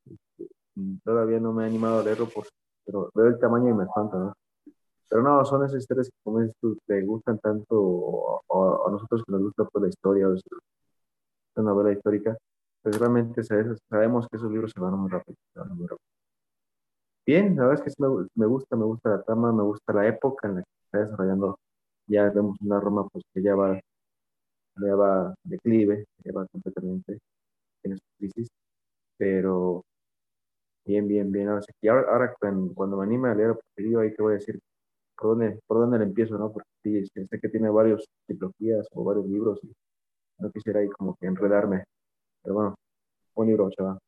[0.06, 0.54] este,
[1.04, 2.46] todavía no me he animado a leerlo, por,
[2.86, 4.34] pero veo el tamaño y me espanta, ¿no?
[5.10, 9.24] Pero no, son esas historias que, como dices tú, te gustan tanto, o, a nosotros
[9.26, 10.36] que nos gusta por la historia, o
[11.56, 12.38] una novela histórica,
[12.84, 13.42] pues realmente
[13.90, 15.36] sabemos que esos libros se van muy rápido.
[15.74, 15.98] muy rápido.
[17.26, 20.08] Bien, la verdad es que me, me, gusta, me gusta la trama, me gusta la
[20.08, 21.58] época en la que se está desarrollando.
[22.10, 23.80] Ya vemos una Roma pues, que ya va,
[24.76, 27.20] ya va declive, ya va completamente
[27.84, 28.50] en esta crisis,
[29.18, 29.84] pero
[30.86, 31.50] bien, bien, bien.
[31.50, 32.36] Ahora, ahora, ahora
[32.76, 34.60] cuando, me anime a leer el ahí te voy a decir
[35.18, 36.52] por dónde, por dónde le empiezo, ¿no?
[36.52, 39.72] Porque sí, sé que tiene varios trilogías o varios libros y
[40.40, 41.84] no quisiera ahí como que enredarme.
[42.42, 42.76] Pero bueno,
[43.36, 44.00] un libro, chaval.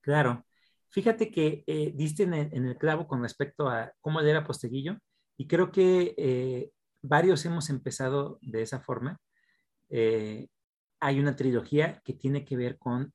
[0.00, 0.44] Claro.
[0.90, 4.96] Fíjate que eh, diste en el, clavo con respecto a cómo leer a Posteguillo
[5.36, 6.70] y creo que eh,
[7.02, 9.20] varios hemos empezado de esa forma.
[9.88, 10.48] Eh,
[11.00, 13.12] hay una trilogía que tiene que ver con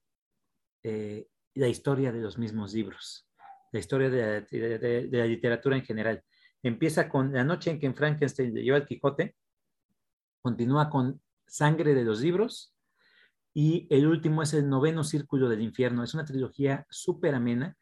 [1.56, 3.26] la historia de los mismos libros,
[3.72, 6.24] la historia de la, literatura en general.
[6.62, 9.36] Empieza con La noche en que Frankenstein le lleva el Quijote,
[10.42, 12.76] continúa con Sangre de los libros
[13.54, 16.04] y el último es el noveno círculo del infierno.
[16.04, 17.78] Es una trilogía súper amena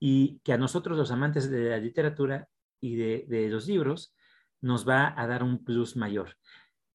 [0.00, 2.48] y que a nosotros los amantes de la literatura
[2.80, 4.14] y de, los libros
[4.64, 6.38] nos va a dar un plus mayor.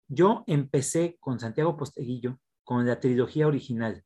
[0.07, 4.03] Yo empecé con Santiago Posteguillo, con la trilogía original,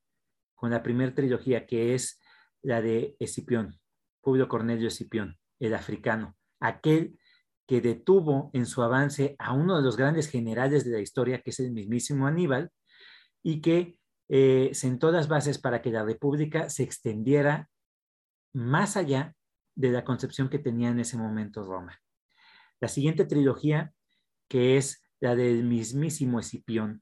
[0.53, 2.19] con la primera trilogía que es
[2.61, 3.79] la de Escipión,
[4.21, 7.17] Publio Cornelio Escipión, el africano, aquel
[7.65, 11.51] que detuvo en su avance a uno de los grandes generales de la historia, que
[11.51, 12.69] es el mismísimo Aníbal,
[13.41, 13.97] y que
[14.27, 17.69] eh, sentó las bases para que la república se extendiera
[18.53, 19.35] más allá
[19.73, 21.97] de la concepción que tenía en ese momento Roma.
[22.83, 23.93] La siguiente trilogía,
[24.49, 27.01] que es la del mismísimo Escipión,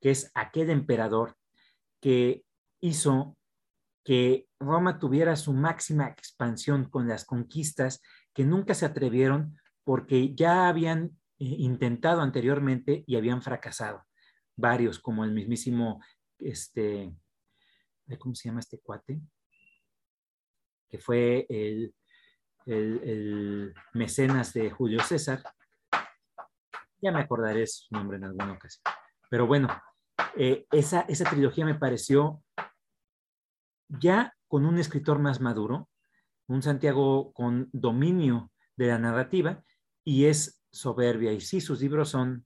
[0.00, 1.36] que es aquel emperador
[2.00, 2.46] que
[2.80, 3.36] hizo
[4.02, 8.00] que Roma tuviera su máxima expansión con las conquistas
[8.32, 14.06] que nunca se atrevieron porque ya habían eh, intentado anteriormente y habían fracasado.
[14.56, 16.02] Varios, como el mismísimo,
[16.38, 17.14] este,
[18.18, 19.20] ¿cómo se llama este cuate?
[20.88, 21.94] Que fue el,
[22.66, 25.42] el, mecenas de Julio César.
[27.00, 28.82] Ya me acordaré su nombre en alguna ocasión.
[29.30, 29.68] Pero bueno,
[30.36, 32.42] eh, esa, esa trilogía me pareció
[33.88, 35.88] ya con un escritor más maduro,
[36.48, 39.62] un Santiago con dominio de la narrativa
[40.04, 41.32] y es soberbia.
[41.32, 42.44] Y sí, sus libros son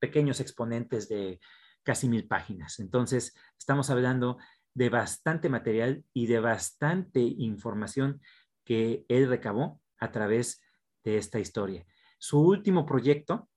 [0.00, 1.40] pequeños exponentes de
[1.82, 2.80] casi mil páginas.
[2.80, 4.38] Entonces, estamos hablando
[4.74, 8.20] de bastante material y de bastante información
[8.64, 10.62] que él recabó a través
[11.04, 11.84] de esta historia.
[12.18, 13.48] Su último proyecto,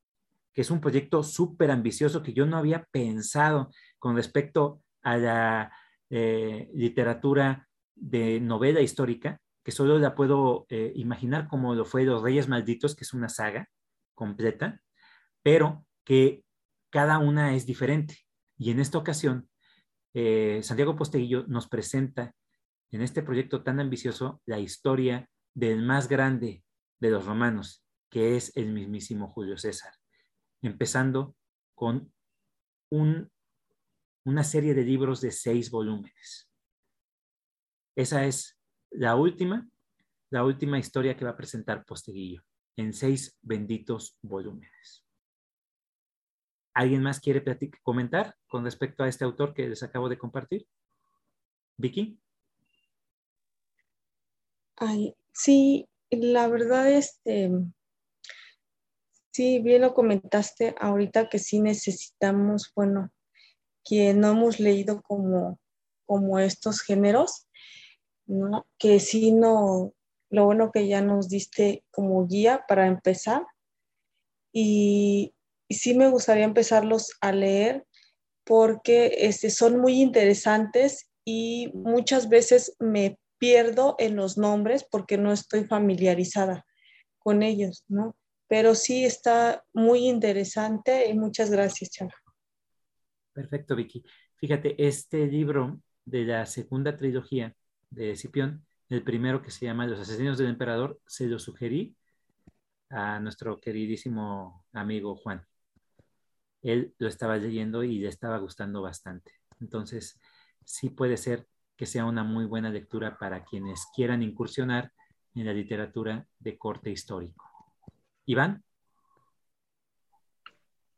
[0.54, 5.72] que es un proyecto súper ambicioso que yo no había pensado con respecto a la
[6.10, 12.22] eh, literatura de novela histórica, que solo la puedo eh, imaginar como lo fue Los
[12.22, 13.70] Reyes Malditos, que es una saga
[14.14, 14.82] completa,
[15.42, 16.44] pero que
[16.90, 18.20] cada una es diferente.
[18.58, 19.50] Y en esta ocasión,
[20.14, 22.34] eh, Santiago Posteguillo nos presenta
[22.96, 26.64] en este proyecto tan ambicioso la historia del más grande
[27.00, 29.94] de los romanos, que es el mismísimo Julio César,
[30.62, 31.36] empezando
[31.74, 32.14] con
[32.90, 33.30] un
[34.26, 36.50] una serie de libros de seis volúmenes.
[37.96, 39.70] Esa es la última,
[40.32, 42.42] la última historia que va a presentar Posteguillo
[42.76, 45.06] en seis benditos volúmenes.
[46.74, 47.44] ¿Alguien más quiere
[47.84, 50.68] comentar con respecto a este autor que les acabo de compartir?
[51.78, 52.20] Vicky.
[54.78, 57.50] Ay, sí, la verdad, este,
[59.32, 63.12] sí, bien lo comentaste ahorita que sí necesitamos, bueno,
[63.86, 65.60] que no hemos leído como,
[66.06, 67.48] como estos géneros,
[68.26, 68.66] ¿no?
[68.78, 69.94] que sí no,
[70.30, 73.46] lo bueno que ya nos diste como guía para empezar.
[74.52, 75.34] Y,
[75.70, 77.88] sí me gustaría empezarlos a leer
[78.44, 85.32] porque este, son muy interesantes y muchas veces me pierdo en los nombres porque no
[85.32, 86.66] estoy familiarizada
[87.20, 88.16] con ellos, ¿no?
[88.48, 92.14] Pero sí está muy interesante y muchas gracias, Chava.
[93.34, 94.04] Perfecto, Vicky.
[94.36, 97.56] Fíjate, este libro de la segunda trilogía
[97.90, 101.96] de Cipión, el primero que se llama Los asesinos del emperador, se lo sugerí
[102.90, 105.46] a nuestro queridísimo amigo Juan.
[106.62, 109.32] Él lo estaba leyendo y le estaba gustando bastante.
[109.60, 110.20] Entonces,
[110.64, 114.92] sí puede ser que sea una muy buena lectura para quienes quieran incursionar
[115.34, 117.46] en la literatura de corte histórico.
[118.26, 118.64] Iván.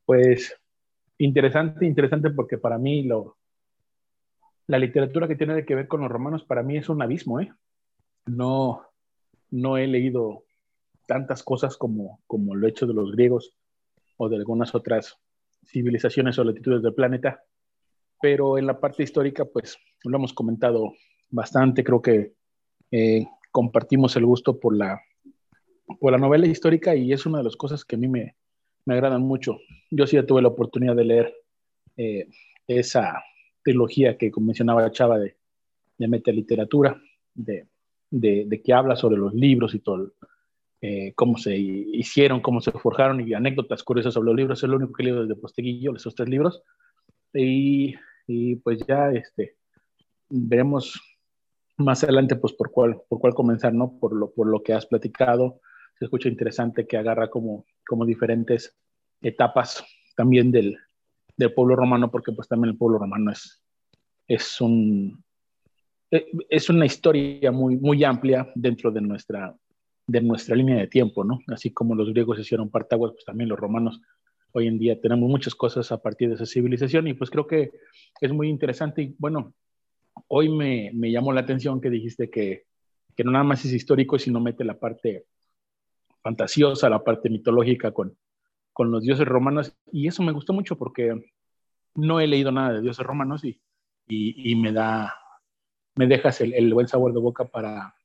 [0.06, 0.56] Pues
[1.18, 3.38] interesante, interesante porque para mí lo,
[4.68, 7.52] la literatura que tiene que ver con los romanos para mí es un abismo, ¿eh?
[8.26, 8.86] No,
[9.50, 10.44] no he leído
[11.08, 13.56] tantas cosas como, como lo he hecho de los griegos
[14.18, 15.18] o de algunas otras
[15.66, 17.44] civilizaciones o latitudes del planeta,
[18.22, 20.94] pero en la parte histórica, pues lo hemos comentado
[21.30, 22.34] bastante, creo que
[22.92, 25.02] eh, compartimos el gusto por la,
[26.00, 28.36] por la novela histórica y es una de las cosas que a mí me,
[28.86, 29.58] me agradan mucho.
[29.92, 31.34] Yo sí ya tuve la oportunidad de leer
[31.98, 32.30] eh,
[32.68, 33.24] esa
[33.64, 35.36] trilogía que mencionaba Chava de,
[35.98, 37.02] de metaliteratura,
[37.34, 37.68] de,
[38.10, 40.14] de, de, que habla sobre los libros y todo,
[40.82, 44.64] eh, cómo se hicieron, cómo se forjaron y anécdotas curiosas sobre los libros.
[44.64, 46.62] Es lo único que he leído desde Posteguillo, esos tres libros.
[47.34, 47.96] Y,
[48.28, 49.56] y, pues ya este,
[50.30, 51.00] veremos
[51.78, 53.98] más adelante pues por cuál, por cuál comenzar, ¿no?
[54.00, 55.62] Por lo, por lo que has platicado.
[56.00, 58.76] Se escucha interesante que agarra como como diferentes
[59.22, 59.84] etapas
[60.16, 60.78] también del,
[61.38, 63.64] del pueblo romano, porque pues también el pueblo romano es,
[64.28, 65.24] es, un,
[66.12, 69.56] eh, es una historia muy, muy amplia dentro de nuestra,
[70.06, 71.40] de nuestra línea de tiempo, ¿no?
[71.48, 74.02] Así como los griegos hicieron Partaguas, pues también los romanos
[74.58, 77.72] hoy en día tenemos muchas cosas a partir de esa civilización y pues creo que
[78.20, 79.54] es muy interesante y bueno,
[80.28, 82.66] hoy me, me llamó la atención que dijiste que,
[83.16, 85.28] que no nada más es histórico, sino mete la parte
[86.22, 88.18] fantasiosa, la parte mitológica con,
[88.74, 89.76] con los dioses romanos.
[89.92, 91.32] Y eso me gustó mucho porque
[91.96, 93.62] no he leído nada de dioses romanos y,
[94.08, 95.14] y, me da,
[95.96, 97.96] me dejas el, buen sabor de boca para,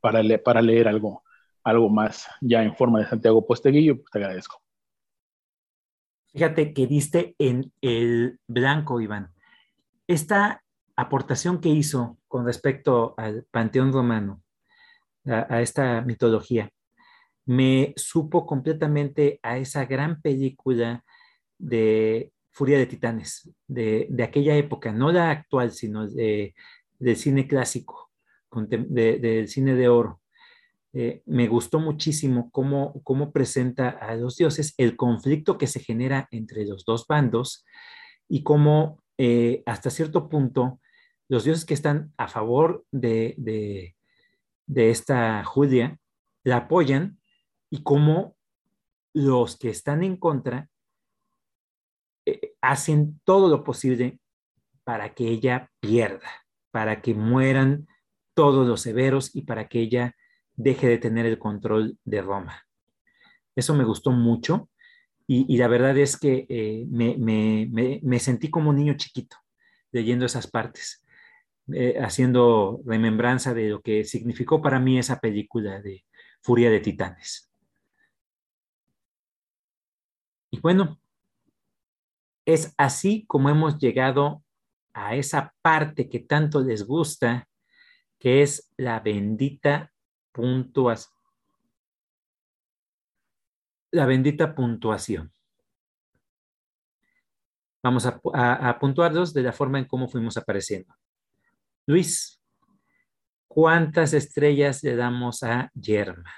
[0.00, 1.22] para, para leer algo,
[1.64, 4.65] algo más ya en forma de Santiago Posteguillo, pues te agradezco.
[6.36, 9.32] Fíjate que diste en el blanco, Iván.
[10.06, 10.62] Esta
[10.94, 14.42] aportación que hizo con respecto al panteón romano,
[15.24, 16.68] a, esta mitología,
[17.46, 21.02] me supo completamente a esa gran película
[21.56, 26.54] de Furia de Titanes, de, aquella época, no la actual, sino de,
[26.98, 28.10] del cine clásico,
[28.52, 30.20] del cine de oro.
[30.98, 36.26] Eh, me gustó muchísimo cómo, cómo presenta a los dioses, el conflicto que se genera
[36.30, 37.66] entre los dos bandos
[38.30, 40.80] y cómo eh, hasta cierto punto
[41.28, 45.98] los dioses que están a favor de, de esta Julia
[46.44, 47.20] la apoyan
[47.68, 48.34] y cómo
[49.12, 50.70] los que están en contra
[52.24, 54.18] eh, hacen todo lo posible
[54.82, 56.30] para que ella pierda,
[56.70, 57.86] para que mueran
[58.32, 60.16] todos los severos y para que ella
[60.56, 62.66] deje de tener el control de Roma.
[63.54, 64.68] Eso me gustó mucho
[65.28, 69.36] y, la verdad es que eh, me, sentí como un niño chiquito
[69.90, 71.04] leyendo esas partes,
[71.72, 76.04] eh, haciendo remembranza de lo que significó para mí esa película de
[76.42, 77.50] Furia de Titanes.
[80.52, 81.00] Y bueno,
[82.44, 84.44] es así como hemos llegado
[84.94, 87.48] a esa parte que tanto les gusta,
[88.18, 89.92] que es la bendita
[90.36, 91.14] puntuación.
[93.90, 95.32] La bendita puntuación.
[97.82, 98.20] Vamos a,
[98.68, 100.92] a, puntuarlos de la forma en cómo fuimos apareciendo.
[101.86, 102.38] Luis,
[103.48, 106.34] ¿cuántas estrellas le damos a Yerma?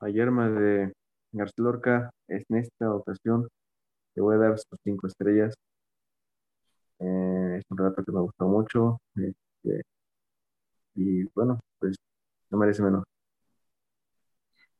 [0.00, 0.92] A Yerma de
[1.32, 3.48] García Lorca, en esta ocasión
[4.14, 5.54] le voy a dar sus cinco estrellas.
[7.00, 9.00] Eh, es un relato que me gustó mucho.
[9.16, 9.82] Este,
[10.94, 11.96] y bueno, pues
[12.50, 13.04] no merece menos.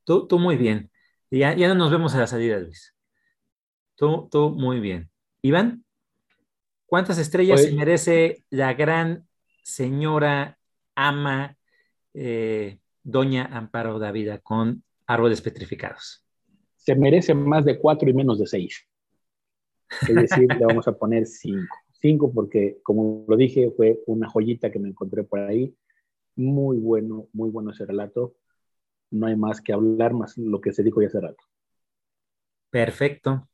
[0.03, 0.91] Tú, tú muy bien.
[1.31, 2.93] Ya, ya no nos vemos a la salida, Luis.
[3.95, 5.09] Tú, tú muy bien.
[5.41, 5.83] Iván,
[6.85, 9.27] ¿cuántas estrellas pues merece la gran
[9.63, 10.57] señora
[10.95, 11.57] ama
[12.13, 16.25] eh, Doña Amparo Davida con árboles petrificados?
[16.85, 18.87] se merece más de cuatro y menos de seis.
[20.07, 21.75] Es decir, le vamos a poner cinco.
[21.99, 25.75] Cinco porque, como lo dije, fue una joyita que me encontré por ahí.
[26.35, 28.35] Muy bueno, muy bueno ese relato.
[29.11, 31.43] No hay más que hablar, más lo que se dijo ya hace rato.
[32.69, 33.47] Perfecto.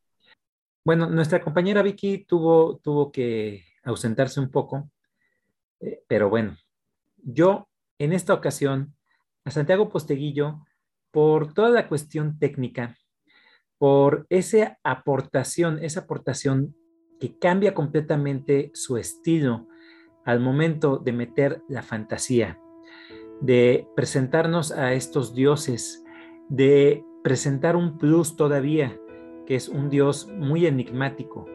[0.84, 4.90] Bueno, nuestra compañera Vicky tuvo, tuvo que ausentarse un poco,
[5.84, 6.56] Eh, pero bueno,
[7.18, 7.68] yo
[7.98, 8.94] en esta ocasión
[9.46, 10.64] a Santiago Posteguillo
[11.10, 12.96] por toda la cuestión técnica,
[13.80, 16.76] por esa aportación, esa aportación
[17.20, 19.68] que cambia completamente su estilo
[20.24, 22.60] al momento de meter la fantasía,
[23.42, 26.06] de presentarnos a estos dioses,
[26.48, 28.98] de presentar un plus todavía,
[29.46, 31.46] que es un dios muy enigmático,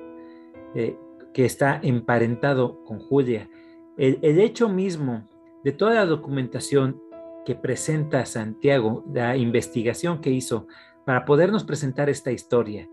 [0.74, 0.99] eh,
[1.32, 3.49] que está emparentado con Julia.
[3.97, 5.26] El, el hecho mismo
[5.64, 7.01] de toda la documentación
[7.45, 10.66] que presenta Santiago, la investigación que hizo
[11.05, 12.89] para podernos presentar esta historia,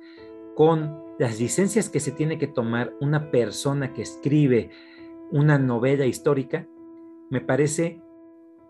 [0.55, 4.69] con las licencias que se tiene que tomar una persona que escribe
[5.31, 6.67] una novela histórica,
[7.31, 8.02] me parece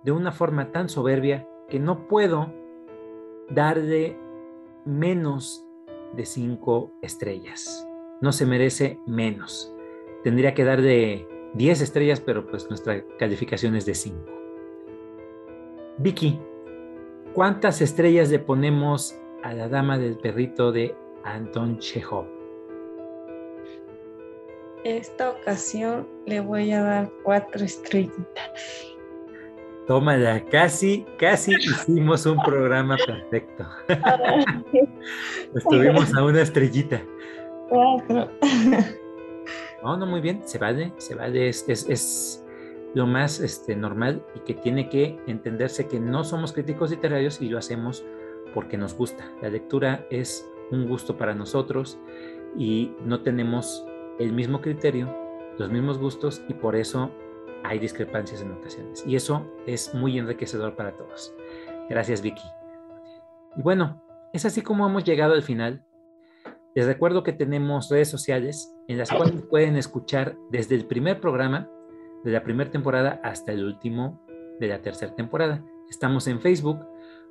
[0.03, 2.53] de una forma tan soberbia que no puedo
[3.49, 4.17] darle
[4.85, 5.65] menos
[6.13, 7.87] de cinco estrellas.
[8.21, 9.73] No se merece menos.
[10.23, 14.17] Tendría que darle 10 estrellas, pero pues nuestra calificación es de 5.
[15.97, 16.39] Vicky,
[17.33, 22.25] ¿cuántas estrellas le ponemos a la dama del perrito de Anton Chekhov?
[24.83, 28.93] Esta ocasión le voy a dar cuatro estrellitas.
[29.87, 33.65] Tómala, casi, casi hicimos un programa perfecto.
[35.55, 37.01] Estuvimos a una estrellita.
[39.83, 42.45] No, no, muy bien, se vale, se vale, es, es, es
[42.93, 47.49] lo más este, normal y que tiene que entenderse que no somos críticos literarios y
[47.49, 48.05] lo hacemos
[48.53, 49.29] porque nos gusta.
[49.41, 51.99] La lectura es un gusto para nosotros
[52.57, 53.85] y no tenemos
[54.19, 55.13] el mismo criterio,
[55.57, 57.11] los mismos gustos y por eso
[57.63, 59.03] hay discrepancias en ocasiones.
[59.05, 61.33] Y eso es muy enriquecedor para todos.
[61.89, 62.47] Gracias, Vicky.
[63.55, 64.01] Y bueno,
[64.33, 65.85] es así como hemos llegado al final.
[66.75, 71.69] Les recuerdo que tenemos redes sociales en las cuales pueden escuchar desde el primer programa
[72.23, 74.25] de la primera temporada hasta el último
[74.59, 75.63] de la tercera temporada.
[75.89, 76.79] Estamos en Facebook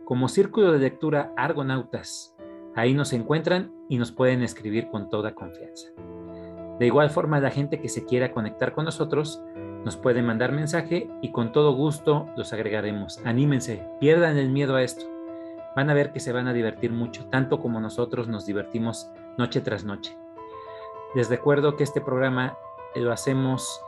[0.04, 2.36] como Círculo de Lectura Argonautas.
[2.74, 5.88] Ahí nos encuentran y nos pueden escribir con toda confianza.
[6.82, 9.40] De igual forma, la gente que se quiera conectar con nosotros
[9.84, 13.20] nos puede mandar mensaje y con todo gusto los agregaremos.
[13.24, 15.04] Anímense, pierdan el miedo a esto.
[15.76, 19.60] Van a ver que se van a divertir mucho, tanto como nosotros nos divertimos noche
[19.60, 20.18] tras noche.
[21.14, 22.58] Les recuerdo que este programa
[22.96, 23.80] lo hacemos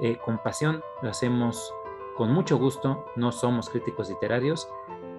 [0.00, 1.74] eh, con pasión, lo hacemos
[2.16, 4.68] con mucho gusto, no somos críticos literarios,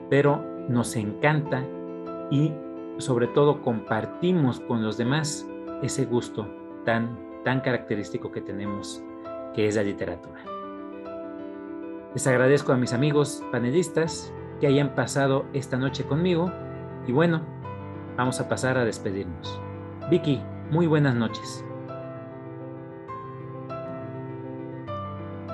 [0.10, 1.68] pero nos encanta
[2.30, 2.54] y
[3.00, 5.46] sobre todo compartimos con los demás
[5.82, 9.04] ese gusto tan, tan característico que tenemos
[9.54, 10.40] que es la literatura.
[12.14, 16.52] Les agradezco a mis amigos panelistas que hayan pasado esta noche conmigo
[17.08, 17.42] y bueno,
[18.18, 19.60] vamos a pasar a despedirnos.
[20.10, 21.64] Vicky, muy buenas noches.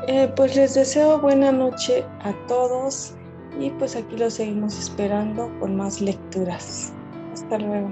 [0.08, 3.14] Eh, pues les deseo buena noche a todos
[3.60, 6.94] y pues aquí los seguimos esperando con más lecturas.
[7.34, 7.92] Hasta luego.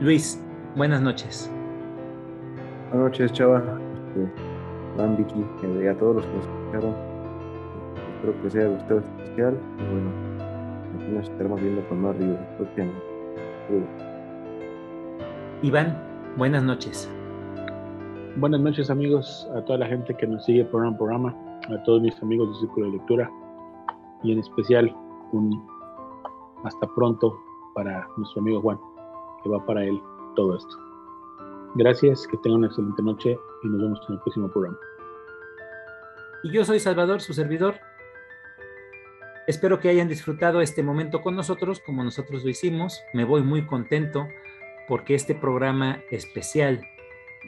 [0.00, 0.40] Luis,
[0.74, 1.50] buenas noches.
[2.94, 3.58] Buenas noches, chava.
[3.58, 4.32] Este,
[4.96, 5.44] Van Vicky,
[5.82, 6.94] y a todos los que nos escucharon.
[8.14, 9.58] Espero que les haya gustado este especial.
[9.80, 10.10] Y bueno,
[10.94, 12.38] aquí nos estaremos viendo con más libros.
[15.62, 15.98] Iván,
[16.36, 17.10] buenas noches.
[18.36, 21.36] Buenas noches amigos, a toda la gente que nos sigue programa programa,
[21.76, 23.28] a todos mis amigos del Círculo de Lectura
[24.22, 24.96] y en especial
[25.32, 25.66] un
[26.62, 27.36] hasta pronto
[27.74, 28.78] para nuestro amigo Juan,
[29.42, 30.00] que va para él
[30.36, 30.83] todo esto.
[31.76, 34.78] Gracias, que tengan una excelente noche y nos vemos en el próximo programa.
[36.44, 37.74] Y yo soy Salvador, su servidor.
[39.48, 43.02] Espero que hayan disfrutado este momento con nosotros como nosotros lo hicimos.
[43.12, 44.28] Me voy muy contento
[44.86, 46.80] porque este programa especial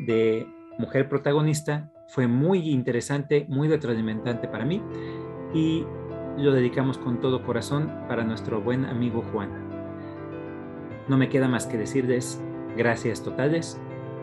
[0.07, 0.47] de
[0.79, 4.83] Mujer Protagonista fue muy interesante, muy retroalimentante para mí
[5.55, 5.87] y
[6.37, 9.51] lo dedicamos con todo corazón para nuestro buen amigo Juan.
[11.07, 12.43] No me queda más que decirles
[12.77, 13.81] gracias totales